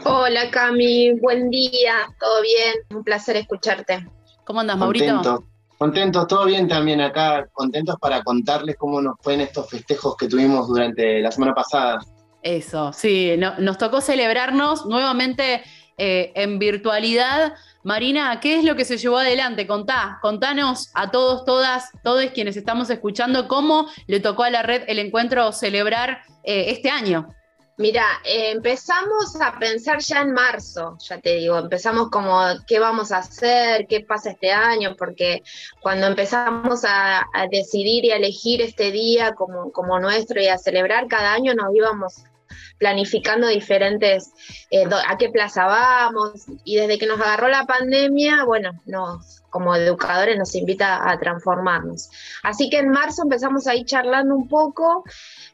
[0.04, 4.06] Hola, Cami, buen día, todo bien, un placer escucharte.
[4.44, 5.44] ¿Cómo andas, Contento.
[5.80, 10.28] Contentos, todo bien también acá, contentos para contarles cómo nos fue en estos festejos que
[10.28, 12.00] tuvimos durante la semana pasada.
[12.44, 15.64] Eso, sí, no, nos tocó celebrarnos nuevamente
[15.98, 17.54] eh, en virtualidad.
[17.84, 19.68] Marina, ¿qué es lo que se llevó adelante?
[19.68, 24.84] Contá, contanos a todos, todas, todos quienes estamos escuchando cómo le tocó a la red
[24.88, 27.30] el encuentro celebrar eh, este año.
[27.80, 33.20] Mira, empezamos a pensar ya en marzo, ya te digo, empezamos como qué vamos a
[33.20, 35.44] hacer, qué pasa este año, porque
[35.80, 40.58] cuando empezamos a, a decidir y a elegir este día como, como, nuestro y a
[40.58, 42.26] celebrar cada año nos íbamos
[42.80, 44.34] planificando diferentes,
[44.72, 49.76] eh, a qué plaza vamos, y desde que nos agarró la pandemia, bueno, nos, como
[49.76, 52.10] educadores nos invita a transformarnos.
[52.43, 55.04] Así que en marzo empezamos a ir charlando un poco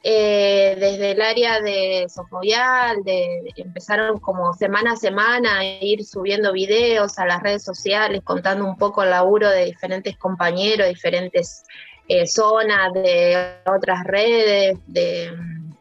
[0.03, 6.53] eh, desde el área de Sofovial, de, empezaron como semana a semana a ir subiendo
[6.53, 11.63] videos a las redes sociales, contando un poco el laburo de diferentes compañeros, diferentes
[12.07, 15.31] eh, zonas, de otras redes, de,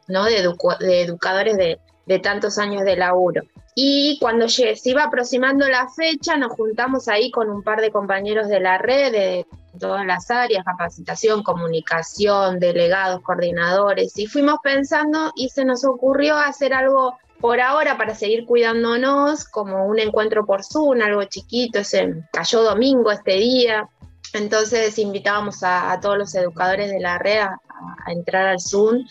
[0.08, 0.24] ¿no?
[0.24, 3.42] de, edu de educadores de tantos años de laburo.
[3.74, 8.48] Y cuando se iba aproximando la fecha, nos juntamos ahí con un par de compañeros
[8.48, 9.46] de la red, de
[9.80, 16.72] todas las áreas, capacitación, comunicación, delegados, coordinadores, y fuimos pensando y se nos ocurrió hacer
[16.72, 22.62] algo por ahora para seguir cuidándonos, como un encuentro por Zoom, algo chiquito, ese cayó
[22.62, 23.88] domingo este día.
[24.34, 27.60] Entonces invitábamos a, todos los educadores de la red a,
[28.06, 29.04] entrar al Zoom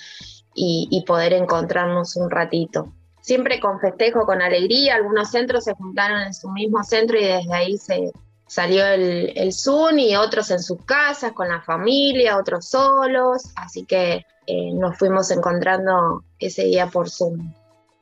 [0.56, 2.88] y poder encontrarnos un ratito.
[3.24, 7.54] Siempre con festejo, con alegría, algunos centros se juntaron en su mismo centro y desde
[7.54, 8.12] ahí se
[8.48, 13.86] salió el, el Zoom y otros en sus casas, con la familia, otros solos, así
[13.86, 17.54] que eh, nos fuimos encontrando ese día por Zoom.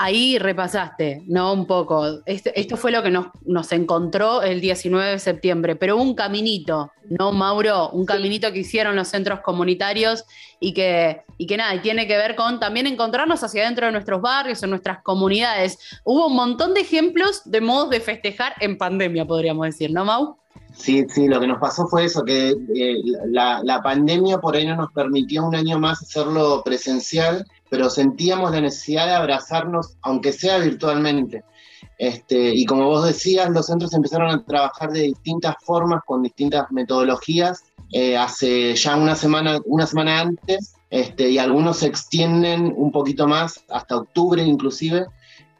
[0.03, 1.53] Ahí repasaste, ¿no?
[1.53, 2.21] Un poco.
[2.25, 6.91] Este- esto fue lo que nos, nos encontró el 19 de septiembre, pero un caminito,
[7.07, 7.89] ¿no, Mauro?
[7.91, 10.25] Un caminito que hicieron los centros comunitarios
[10.59, 14.21] y que, y que nada, tiene que ver con también encontrarnos hacia adentro de nuestros
[14.21, 15.77] barrios, en nuestras comunidades.
[16.03, 20.37] Hubo un montón de ejemplos de modos de festejar en pandemia, podríamos decir, ¿no, Mau?
[20.73, 22.95] Sí, sí, lo que nos pasó fue eso, que eh,
[23.27, 28.51] la, la pandemia por ahí no nos permitió un año más hacerlo presencial, pero sentíamos
[28.51, 31.45] la necesidad de abrazarnos, aunque sea virtualmente.
[31.97, 36.69] Este, y como vos decías, los centros empezaron a trabajar de distintas formas, con distintas
[36.71, 37.63] metodologías,
[37.93, 43.25] eh, hace ya una semana, una semana antes, este, y algunos se extienden un poquito
[43.25, 45.05] más, hasta octubre inclusive,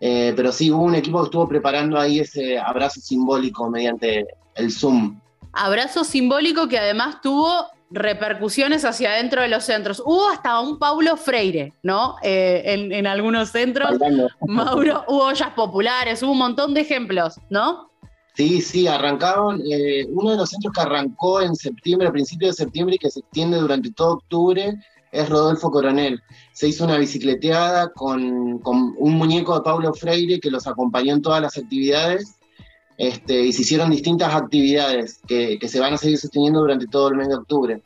[0.01, 4.70] eh, pero sí, hubo un equipo que estuvo preparando ahí ese abrazo simbólico mediante el
[4.70, 5.18] Zoom.
[5.53, 10.01] Abrazo simbólico que además tuvo repercusiones hacia adentro de los centros.
[10.05, 12.15] Hubo hasta un Paulo Freire, ¿no?
[12.23, 13.91] Eh, en, en algunos centros.
[14.47, 17.91] Mauro, hubo ollas populares, hubo un montón de ejemplos, ¿no?
[18.33, 22.63] Sí, sí, arrancaron, eh, uno de los centros que arrancó en septiembre, a principios de
[22.63, 24.73] septiembre y que se extiende durante todo octubre
[25.11, 26.21] es Rodolfo Coronel.
[26.53, 31.21] Se hizo una bicicleteada con, con un muñeco de Paulo Freire que los acompañó en
[31.21, 32.35] todas las actividades
[33.01, 37.15] este, y se hicieron distintas actividades que, se van a seguir sosteniendo durante todo el
[37.15, 37.81] mes de octubre.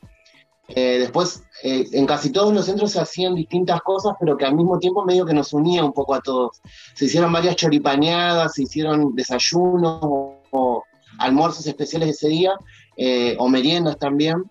[0.68, 4.56] Eh, después, eh, en casi todos los centros se hacían distintas cosas, pero que al
[4.56, 6.60] mismo tiempo medio que nos unía un poco a todos.
[6.96, 10.84] Se hicieron varias choripaneadas, se hicieron desayunos o, o
[11.18, 12.52] almuerzos especiales ese día,
[12.98, 14.44] eh, o meriendas también,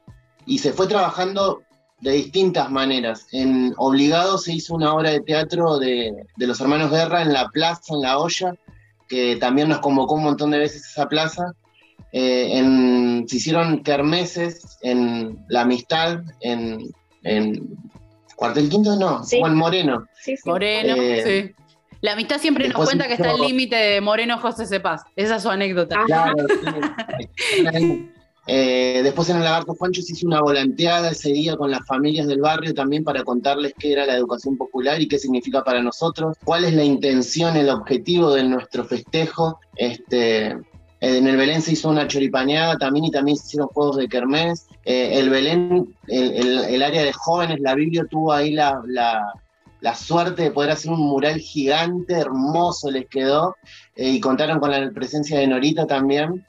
[0.46, 1.60] y se fue trabajando
[2.00, 3.26] de distintas maneras.
[3.32, 7.50] En Obligado se hizo una obra de teatro de, de los hermanos Guerra en la
[7.50, 8.54] plaza, en la olla,
[9.14, 11.52] que también nos convocó un montón de veces esa plaza.
[12.12, 16.78] Eh, en- se hicieron kermeses en La Amistad, en,
[17.22, 17.76] en
[18.36, 20.06] Cuartel Quinto, no, Juan Moreno.
[20.44, 21.22] Moreno, Eh,
[21.56, 21.64] sí.
[22.00, 25.02] La amistad siempre nos cuenta que está el límite de Moreno José Cepaz.
[25.16, 25.96] Esa es su anécdota.
[26.06, 26.34] Claro,
[27.72, 28.10] sí.
[28.46, 32.26] Eh, después en el Lagarto Juancho se hizo una volanteada ese día con las familias
[32.26, 36.36] del barrio también para contarles qué era la educación popular y qué significa para nosotros,
[36.44, 39.60] cuál es la intención, el objetivo de nuestro festejo.
[39.76, 40.48] Este,
[41.04, 44.08] eh, en el Belén se hizo una choripaneada también y también se hicieron juegos de
[44.08, 44.66] kermés.
[44.84, 49.32] Eh, el Belén, el, área de jóvenes, la Biblia tuvo ahí la, la-
[49.94, 53.54] suerte de poder hacer un mural gigante, hermoso les quedó,
[53.94, 56.46] y contaron con la presencia de Norita también.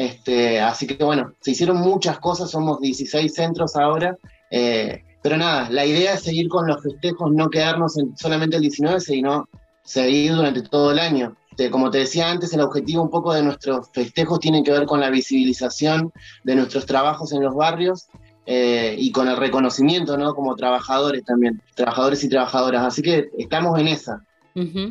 [0.00, 4.16] Este, así que bueno, se hicieron muchas cosas, somos 16 centros ahora,
[4.50, 8.62] eh, pero nada, la idea es seguir con los festejos, no quedarnos en solamente el
[8.62, 9.46] 19, sino
[9.84, 11.36] seguir durante todo el año.
[11.50, 14.86] Este, como te decía antes, el objetivo un poco de nuestros festejos tiene que ver
[14.86, 18.08] con la visibilización de nuestros trabajos en los barrios
[18.46, 20.34] eh, y con el reconocimiento, ¿no?
[20.34, 22.86] Como trabajadores también, trabajadores y trabajadoras.
[22.86, 24.24] Así que estamos en esa,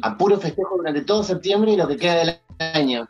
[0.03, 3.09] a puro festejo durante todo septiembre y lo que queda del año.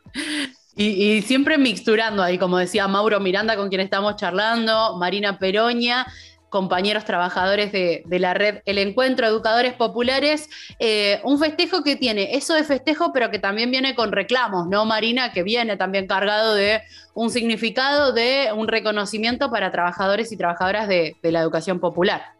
[0.80, 6.08] Y, y siempre mixturando ahí, como decía Mauro Miranda, con quien estamos charlando, Marina Peroña,
[6.48, 10.50] compañeros trabajadores de, la red El Encuentro, Educadores Populares,
[10.80, 14.86] eh, un festejo que tiene eso de festejo, pero que también viene con reclamos, ¿no,
[14.86, 15.34] Marina?
[15.34, 16.82] Que viene también cargado de
[17.14, 22.39] un significado, de un reconocimiento para trabajadores y trabajadoras de la educación popular.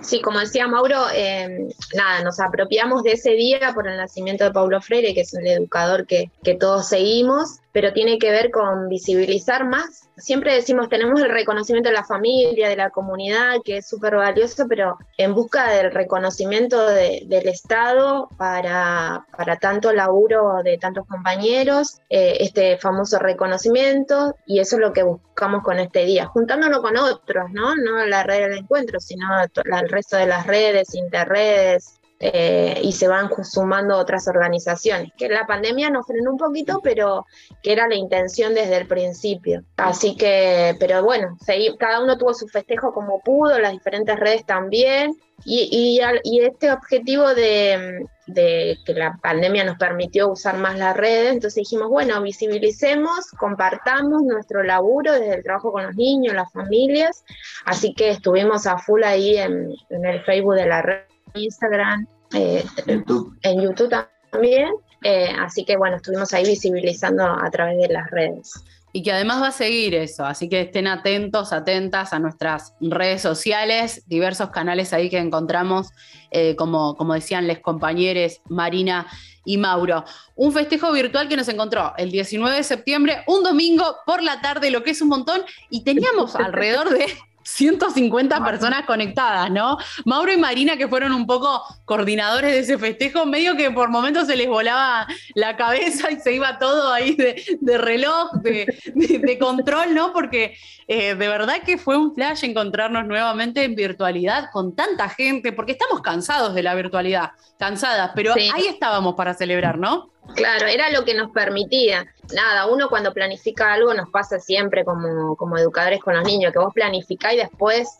[0.00, 4.50] Sí, como decía Mauro, eh, nada, nos apropiamos de ese día por el nacimiento de
[4.50, 8.88] Paulo Freire, que es el educador que, que todos seguimos, pero tiene que ver con
[8.88, 10.08] visibilizar más.
[10.16, 14.66] Siempre decimos, tenemos el reconocimiento de la familia, de la comunidad, que es súper valioso,
[14.68, 22.00] pero en busca del reconocimiento de- del Estado para, para tanto laburo de tantos compañeros,
[22.10, 26.96] eh, este famoso reconocimiento, y eso es lo que buscamos con este día, juntándolo con
[26.98, 27.74] otros, ¿no?
[27.74, 33.08] No la red del encuentro, sino el resto de las redes, interredes, eh, y se
[33.08, 35.10] van sumando otras organizaciones.
[35.18, 37.26] Que la pandemia nos frenó un poquito, pero
[37.64, 39.64] que era la intención desde el principio.
[39.76, 41.36] Así que, pero bueno,
[41.80, 45.16] cada uno tuvo su festejo como pudo, las diferentes redes también.
[45.44, 50.96] Y, y y este objetivo de, de que la pandemia nos permitió usar más las
[50.96, 56.52] redes, entonces dijimos, bueno, visibilicemos, compartamos nuestro laburo desde el trabajo con los niños, las
[56.52, 57.24] familias.
[57.64, 61.02] Así que estuvimos a full ahí en, en el Facebook de la red,
[61.34, 63.90] Instagram, eh, en YouTube
[64.30, 64.70] también.
[65.04, 68.52] Eh, así que bueno, estuvimos ahí visibilizando a través de las redes.
[68.94, 73.22] Y que además va a seguir eso, así que estén atentos, atentas a nuestras redes
[73.22, 75.88] sociales, diversos canales ahí que encontramos,
[76.30, 79.06] eh, como, como decían les compañeros Marina
[79.46, 80.04] y Mauro.
[80.36, 84.70] Un festejo virtual que nos encontró el 19 de septiembre, un domingo por la tarde,
[84.70, 87.06] lo que es un montón, y teníamos alrededor de
[87.54, 89.76] 150 personas conectadas, ¿no?
[90.04, 94.26] Mauro y Marina, que fueron un poco coordinadores de ese festejo, medio que por momentos
[94.26, 99.18] se les volaba la cabeza y se iba todo ahí de, de reloj, de, de-
[99.18, 100.12] de control, ¿no?
[100.12, 100.54] Porque
[100.88, 105.72] eh, de verdad que fue un flash encontrarnos nuevamente en virtualidad con tanta gente, porque
[105.72, 108.50] estamos cansados de la virtualidad, cansadas, pero Sí.
[108.54, 110.11] ahí estábamos para celebrar, ¿no?
[110.34, 112.06] Claro, era lo que nos permitía.
[112.34, 116.58] Nada, uno cuando planifica algo nos pasa siempre como, como educadores con los niños, que
[116.58, 117.98] vos planificás y después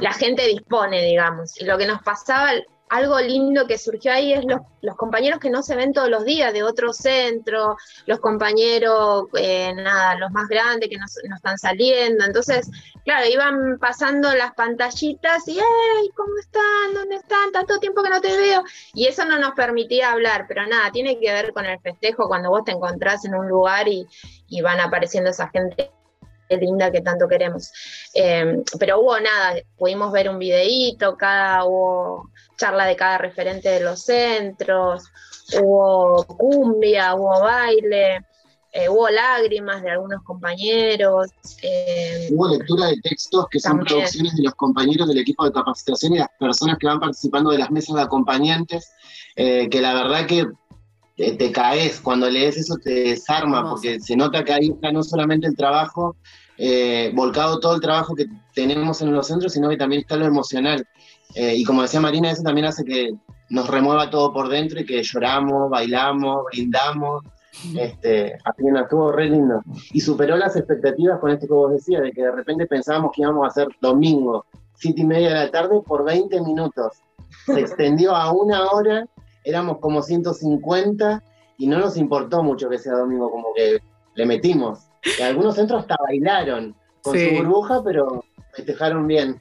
[0.00, 1.60] la gente dispone, digamos.
[1.60, 2.52] Y lo que nos pasaba,
[2.88, 6.52] algo lindo que surgió ahí es los, compañeros que no se ven todos los días
[6.52, 7.76] de otro centro,
[8.06, 12.24] los compañeros, eh, nada, los más grandes que no, están saliendo.
[12.24, 12.70] Entonces,
[13.04, 16.10] claro, iban pasando las pantallitas y, ¡hey!
[16.14, 16.94] ¿Cómo están?
[16.94, 17.52] ¿Dónde están?
[17.52, 18.62] Tanto tiempo que no te veo.
[18.92, 22.50] Y eso no nos permitía hablar, pero nada, tiene que ver con el festejo cuando
[22.50, 24.06] vos te encontrás en un lugar y,
[24.48, 25.90] y van apareciendo esa gente
[26.50, 27.72] linda que tanto queremos.
[28.14, 33.80] Eh, pero hubo nada, pudimos ver un videíto, cada hubo charla de cada referente de
[33.80, 35.04] los centros,
[35.60, 38.20] hubo cumbia, hubo baile,
[38.72, 41.28] eh, hubo lágrimas de algunos compañeros.
[41.62, 46.14] eh, Hubo lectura de textos que son producciones de los compañeros del equipo de capacitación
[46.14, 48.90] y las personas que van participando de las mesas de acompañantes,
[49.36, 50.46] eh, que la verdad que
[51.16, 55.04] te, te caes cuando lees eso, te desarma, porque se nota que ahí está no
[55.04, 56.16] solamente el trabajo,
[56.56, 60.26] eh, volcado todo el trabajo que tenemos en los centros, sino que también está lo
[60.26, 60.86] emocional.
[61.34, 63.14] Eh, y como decía Marina, eso también hace que
[63.50, 67.22] nos remueva todo por dentro y que lloramos, bailamos, brindamos.
[67.76, 69.62] Este, así que no, estuvo re lindo.
[69.92, 73.22] Y superó las expectativas con esto que vos decías, de que de repente pensábamos que
[73.22, 74.44] íbamos a hacer domingo,
[74.74, 76.98] siete y media de la tarde, por 20 minutos.
[77.46, 79.06] Se extendió a una hora,
[79.44, 81.22] éramos como 150
[81.58, 83.78] y no nos importó mucho que sea domingo, como que
[84.14, 84.80] le metimos.
[85.18, 87.28] Y algunos centros hasta bailaron con Sí.
[87.28, 89.40] su burbuja, pero festejaron bien.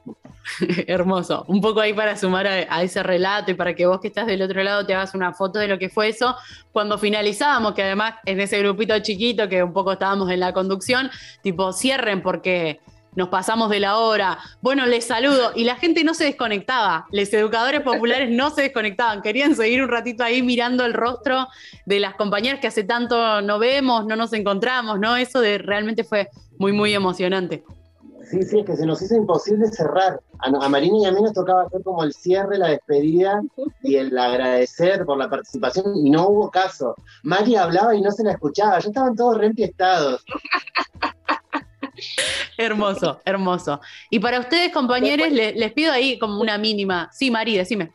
[0.87, 1.45] Hermoso.
[1.47, 4.41] Un poco ahí para sumar a, ese relato y para que vos que estás del
[4.41, 6.35] otro lado te hagas una foto de lo que fue eso.
[6.71, 11.09] Cuando finalizábamos, que además en ese grupito chiquito que un poco estábamos en la conducción,
[11.41, 12.79] tipo, cierren porque
[13.15, 14.39] nos pasamos de la hora.
[14.61, 15.51] Bueno, les saludo.
[15.55, 17.05] Y la gente no se desconectaba.
[17.11, 19.21] Los educadores populares no se desconectaban.
[19.21, 21.47] Querían seguir un ratito ahí mirando el rostro
[21.85, 25.15] de las compañeras que hace tanto no vemos, no nos encontramos, ¿no?
[25.15, 27.63] Eso de, realmente fue muy, muy emocionante.
[28.29, 30.19] Sí, sí, es que se nos hizo imposible cerrar.
[30.39, 33.41] A, a Marina y a mí nos tocaba hacer como el cierre, la despedida
[33.83, 36.95] y el agradecer por la participación y no hubo caso.
[37.23, 40.23] Mari hablaba y no se la escuchaba, ya estaban todos re enfiestados.
[42.57, 43.79] Hermoso, hermoso.
[44.09, 47.09] Y para ustedes, compañeros, le- les, pido ahí como una mínima.
[47.11, 47.91] Sí, Mari, decime.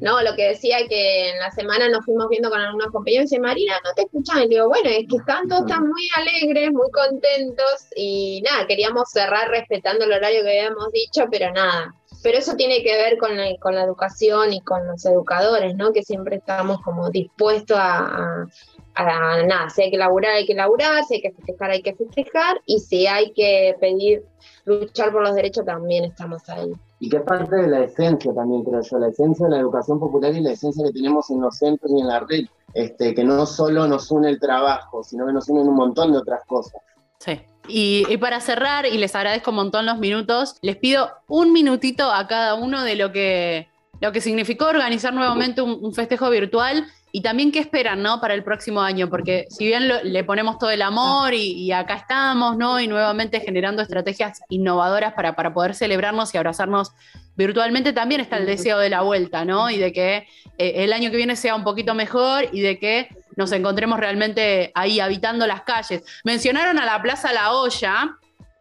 [0.00, 3.36] No, lo que decía que en la semana nos fuimos viendo con algunos compañeros y
[3.36, 4.42] dice, Marina, no te escuchan.
[4.44, 9.10] Y digo, bueno, es que están todos están muy alegres, muy contentos y nada, queríamos
[9.10, 11.94] cerrar respetando el horario que habíamos dicho, pero nada.
[12.22, 15.92] Pero eso tiene que ver con la, con la educación y con los educadores, ¿no?
[15.92, 18.46] Que siempre estamos como dispuestos a, a-
[18.94, 21.94] a nada, si hay que laburar, hay que laburar, si hay que festejar, hay que
[21.94, 24.22] festejar, y si hay que pedir,
[24.64, 26.72] luchar por los derechos, también estamos ahí.
[27.04, 30.00] Y que es parte de la esencia también, creo yo, la esencia de la educación
[30.00, 33.22] popular y la esencia que tenemos en los centros y en la red, este, que
[33.22, 36.80] no solo nos une el trabajo, sino que nos unen un montón de otras cosas.
[37.18, 37.42] Sí.
[37.68, 42.26] Y, para cerrar, y les agradezco un montón los minutos, les pido un minutito a
[42.26, 43.68] cada uno de lo que,
[44.00, 46.86] lo que significó organizar nuevamente un festejo virtual
[47.16, 48.20] y también qué esperan, ¿no?
[48.20, 51.70] Para el próximo año, porque si bien lo- le ponemos todo el amor y, y
[51.70, 52.80] acá estamos, ¿no?
[52.80, 56.90] Y nuevamente generando estrategias innovadoras para, para poder celebrarnos y abrazarnos
[57.36, 59.70] virtualmente, también está el deseo de la vuelta, ¿no?
[59.70, 60.26] Y de que
[60.58, 63.06] eh, el año que viene sea un poquito mejor y de que
[63.36, 66.02] nos encontremos realmente ahí habitando las calles.
[66.24, 68.18] Mencionaron a la Plaza La Olla.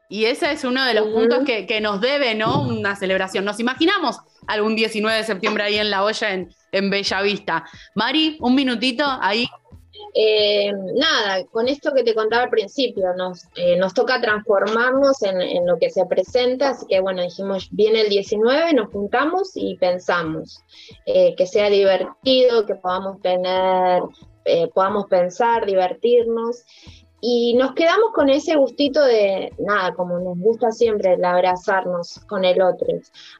[0.10, 2.62] Y ese es uno de los puntos que, que nos debe, ¿no?
[2.62, 3.45] Una celebración.
[3.45, 7.63] Nos imaginamos algún 19 de septiembre ahí en La Olla, en, en Bellavista.
[7.95, 9.47] Mari, un minutito ahí.
[10.15, 15.41] Eh, nada, con esto que te contaba al principio, nos, eh, nos toca transformarnos en,
[15.41, 19.76] en lo que se presenta, así que bueno, dijimos, viene el 19, nos juntamos y
[19.78, 20.61] pensamos
[21.05, 24.03] eh, que sea divertido, que podamos tener,
[24.45, 26.63] eh, podamos pensar, divertirnos.
[27.26, 32.43] Y nos quedamos con ese gustito de, nada, como nos gusta siempre, el abrazarnos con
[32.43, 32.86] el otro.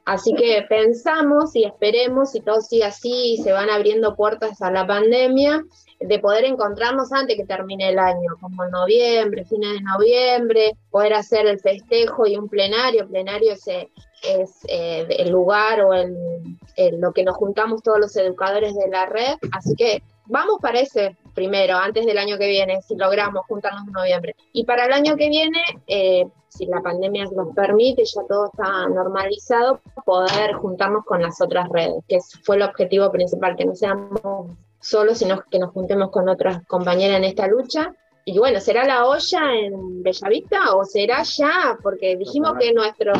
[0.06, 4.70] Así que pensamos y esperemos, si todo sigue así y se van abriendo puertas a
[4.70, 5.62] la pandemia,
[6.00, 11.12] de poder encontrarnos antes que termine el año, como en noviembre, fines de noviembre, poder
[11.12, 13.06] hacer el festejo y un plenario.
[13.06, 16.56] Plenario es, eh, el lugar o el-
[16.98, 19.34] lo que nos juntamos todos los educadores de la red.
[19.52, 23.92] Así que vamos para ese primero, antes del año que viene, si logramos juntarnos en
[23.92, 24.36] noviembre.
[24.52, 28.88] Y para el año que viene, eh, si la pandemia nos permite, ya todo está
[28.88, 34.52] normalizado, poder juntarnos con las otras redes, que fue el objetivo principal, que no seamos
[34.80, 37.92] solos, sino que nos juntemos con otras compañeras en esta lucha.
[38.26, 41.76] Y bueno, ¿será la olla en Bellavista o será ya?
[41.82, 43.12] Porque dijimos que nuestro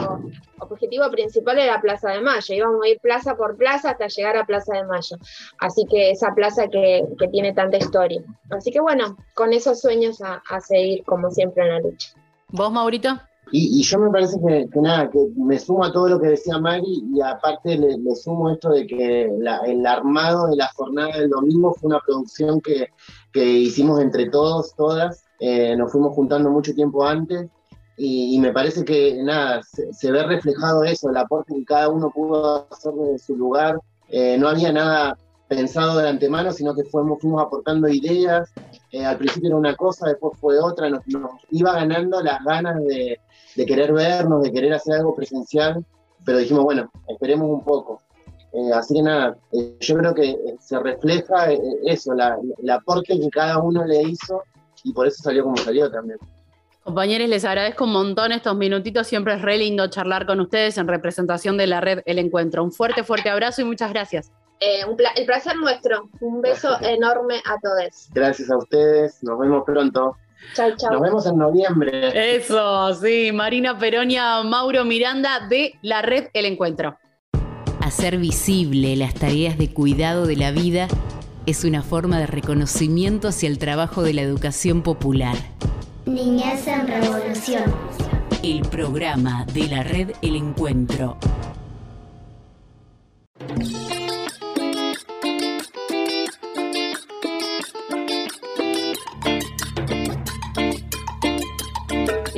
[0.60, 4.46] objetivo principal era Plaza de Mayo, íbamos a ir plaza por plaza hasta llegar a
[4.46, 5.16] Plaza de Mayo.
[5.58, 8.22] Así que esa plaza que, que tiene tanta historia.
[8.50, 12.08] Así que bueno, con esos sueños a, a seguir como siempre en la lucha.
[12.48, 13.20] ¿Vos, Maurito?
[13.52, 17.04] Y, yo me parece que, nada, que me sumo a todo lo que decía Mari
[17.14, 21.72] y aparte le, le sumo esto de que el armado de la jornada del domingo
[21.74, 22.88] fue una producción que,
[23.32, 27.48] que hicimos entre todos, todas, eh, nos fuimos juntando mucho tiempo antes
[27.96, 32.66] y, me parece que nada, se, ve reflejado eso, el aporte que cada uno pudo
[32.70, 33.78] hacer desde su lugar,
[34.08, 35.16] Eh, no había nada
[35.48, 38.52] pensado de antemano, sino que fuimos, fuimos aportando ideas,
[38.90, 41.02] Eh, al principio era una cosa, después fue otra, nos
[41.50, 43.18] iba ganando las ganas de,
[43.56, 45.84] de querer vernos, de querer hacer algo presencial,
[46.24, 48.00] pero dijimos, bueno, esperemos un poco.
[48.52, 52.70] Eh, así que nada, eh, yo creo que eh, se refleja eh, eso, la- el
[52.70, 54.42] aporte que cada uno le hizo
[54.84, 56.18] y por eso salió como salió también.
[56.84, 59.06] Compañeros, les agradezco un montón estos minutitos.
[59.06, 62.62] Siempre es re lindo charlar con ustedes en representación de la red El Encuentro.
[62.62, 64.30] Un fuerte, fuerte abrazo y muchas gracias.
[64.60, 66.10] Eh, un pla- el placer nuestro.
[66.20, 68.08] Un beso enorme a todos.
[68.12, 70.14] Gracias a ustedes, nos vemos pronto.
[70.54, 70.92] Chau, chau.
[70.92, 72.36] Nos vemos en noviembre.
[72.36, 73.30] Eso, sí.
[73.32, 76.98] Marina Peronia, Mauro Miranda de la red El Encuentro.
[77.80, 80.88] Hacer visible las tareas de cuidado de la vida
[81.46, 85.36] es una forma de reconocimiento hacia el trabajo de la educación popular.
[86.06, 87.74] Niñez en revolución.
[88.42, 91.18] El programa de la red El Encuentro.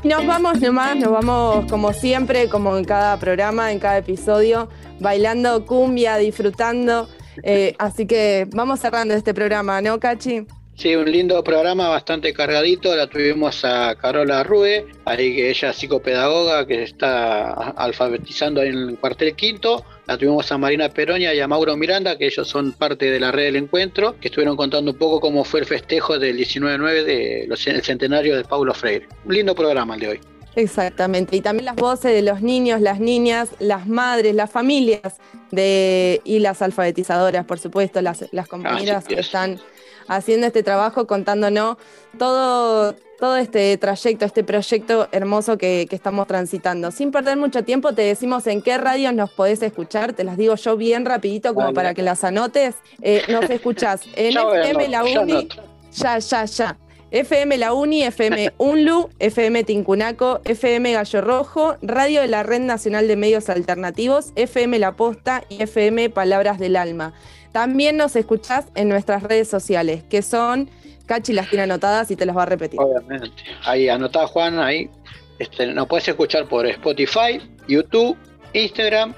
[0.07, 4.69] Nos vamos nomás, nos vamos como siempre, como en cada programa, en cada episodio,
[5.01, 7.09] bailando cumbia, disfrutando.
[7.43, 10.47] Eh, así que vamos cerrando este programa, ¿no, Cachi?
[10.77, 12.95] Sí, un lindo programa, bastante cargadito.
[12.95, 18.99] La tuvimos a Carola Rue, ahí que ella es psicopedagoga, que está alfabetizando en el
[19.01, 19.85] cuartel quinto.
[20.07, 23.33] La tuvimos a Marina Peronia y a Mauro Miranda, que ellos son parte de la
[23.33, 27.45] red del encuentro, que estuvieron contando un poco cómo fue el festejo del 19-9 de
[27.49, 29.09] los, el centenario de Paulo Freire.
[29.25, 30.21] Un lindo programa el de hoy.
[30.55, 31.37] Exactamente.
[31.37, 35.19] Y también las voces de los niños, las niñas, las madres, las familias
[35.51, 39.27] de, y las alfabetizadoras, por supuesto, las, las compañeras Así que es.
[39.27, 39.61] están
[40.09, 41.77] haciendo este trabajo, contándonos
[42.19, 46.91] todo, todo este trayecto, este proyecto hermoso que, que estamos transitando.
[46.91, 50.13] Sin perder mucho tiempo, te decimos en qué radios nos podés escuchar.
[50.13, 52.75] Te las digo yo bien rapidito como para que las anotes.
[53.03, 55.49] Eh, nos escuchás en Ya FM La Uni.
[55.93, 56.79] Ya, ya, ya.
[57.13, 63.07] FM La Uni, FM Unlu, FM Tincunaco, FM Gallo Rojo, Radio de la Red Nacional
[63.07, 67.15] de Medios Alternativos, FM La Posta y FM Palabras del Alma.
[67.53, 70.69] También nos escuchás en nuestras redes sociales, que son,
[71.07, 72.81] Cachi las tiene anotadas y te las va a repetir.
[72.81, 73.43] Obviamente.
[73.65, 74.91] Ahí anotá, Juan, ahí.
[75.39, 78.17] Este, nos puedes escuchar por Spotify, YouTube,
[78.55, 79.15] Instagram,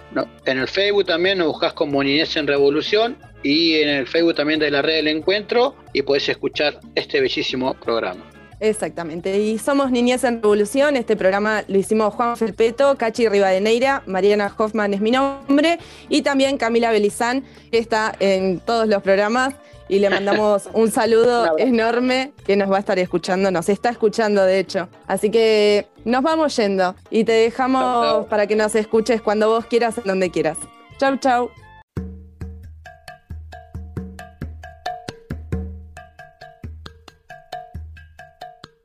[0.46, 4.58] en el Facebook también nos buscas como Niñez en Revolución y en el Facebook también
[4.58, 8.28] de la red del encuentro y puedes escuchar este bellísimo programa.
[8.60, 9.38] Exactamente.
[9.38, 10.96] Y somos Niñez en Revolución.
[10.96, 15.78] Este programa lo hicimos Juan Felpeto, Cachi Rivadeneira, Mariana Hoffman es mi nombre
[16.08, 19.54] y también Camila Belizán, que está en todos los programas.
[19.88, 24.44] Y le mandamos un saludo enorme que nos va a estar escuchando, nos está escuchando
[24.44, 24.88] de hecho.
[25.06, 29.98] Así que nos vamos yendo y te dejamos para que nos escuches cuando vos quieras,
[29.98, 30.58] en donde quieras.
[30.98, 31.50] Chau, chau.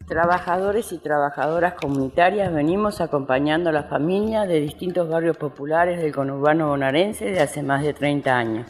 [0.07, 6.67] Trabajadores y trabajadoras comunitarias venimos acompañando a las familias de distintos barrios populares del conurbano
[6.67, 8.67] bonaerense de hace más de 30 años.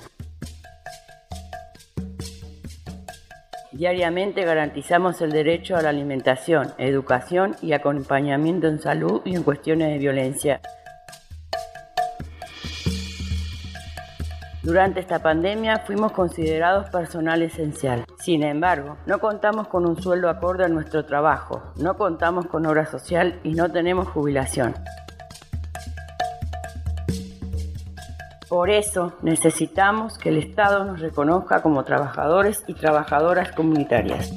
[3.72, 9.90] Diariamente garantizamos el derecho a la alimentación, educación y acompañamiento en salud y en cuestiones
[9.90, 10.62] de violencia
[14.64, 18.05] Durante esta pandemia fuimos considerados personal esencial.
[18.18, 22.86] Sin embargo, no contamos con un sueldo acorde a nuestro trabajo, no contamos con obra
[22.86, 24.74] social y no tenemos jubilación.
[28.47, 34.32] Por eso necesitamos que el Estado nos reconozca como trabajadores y trabajadoras comunitarias.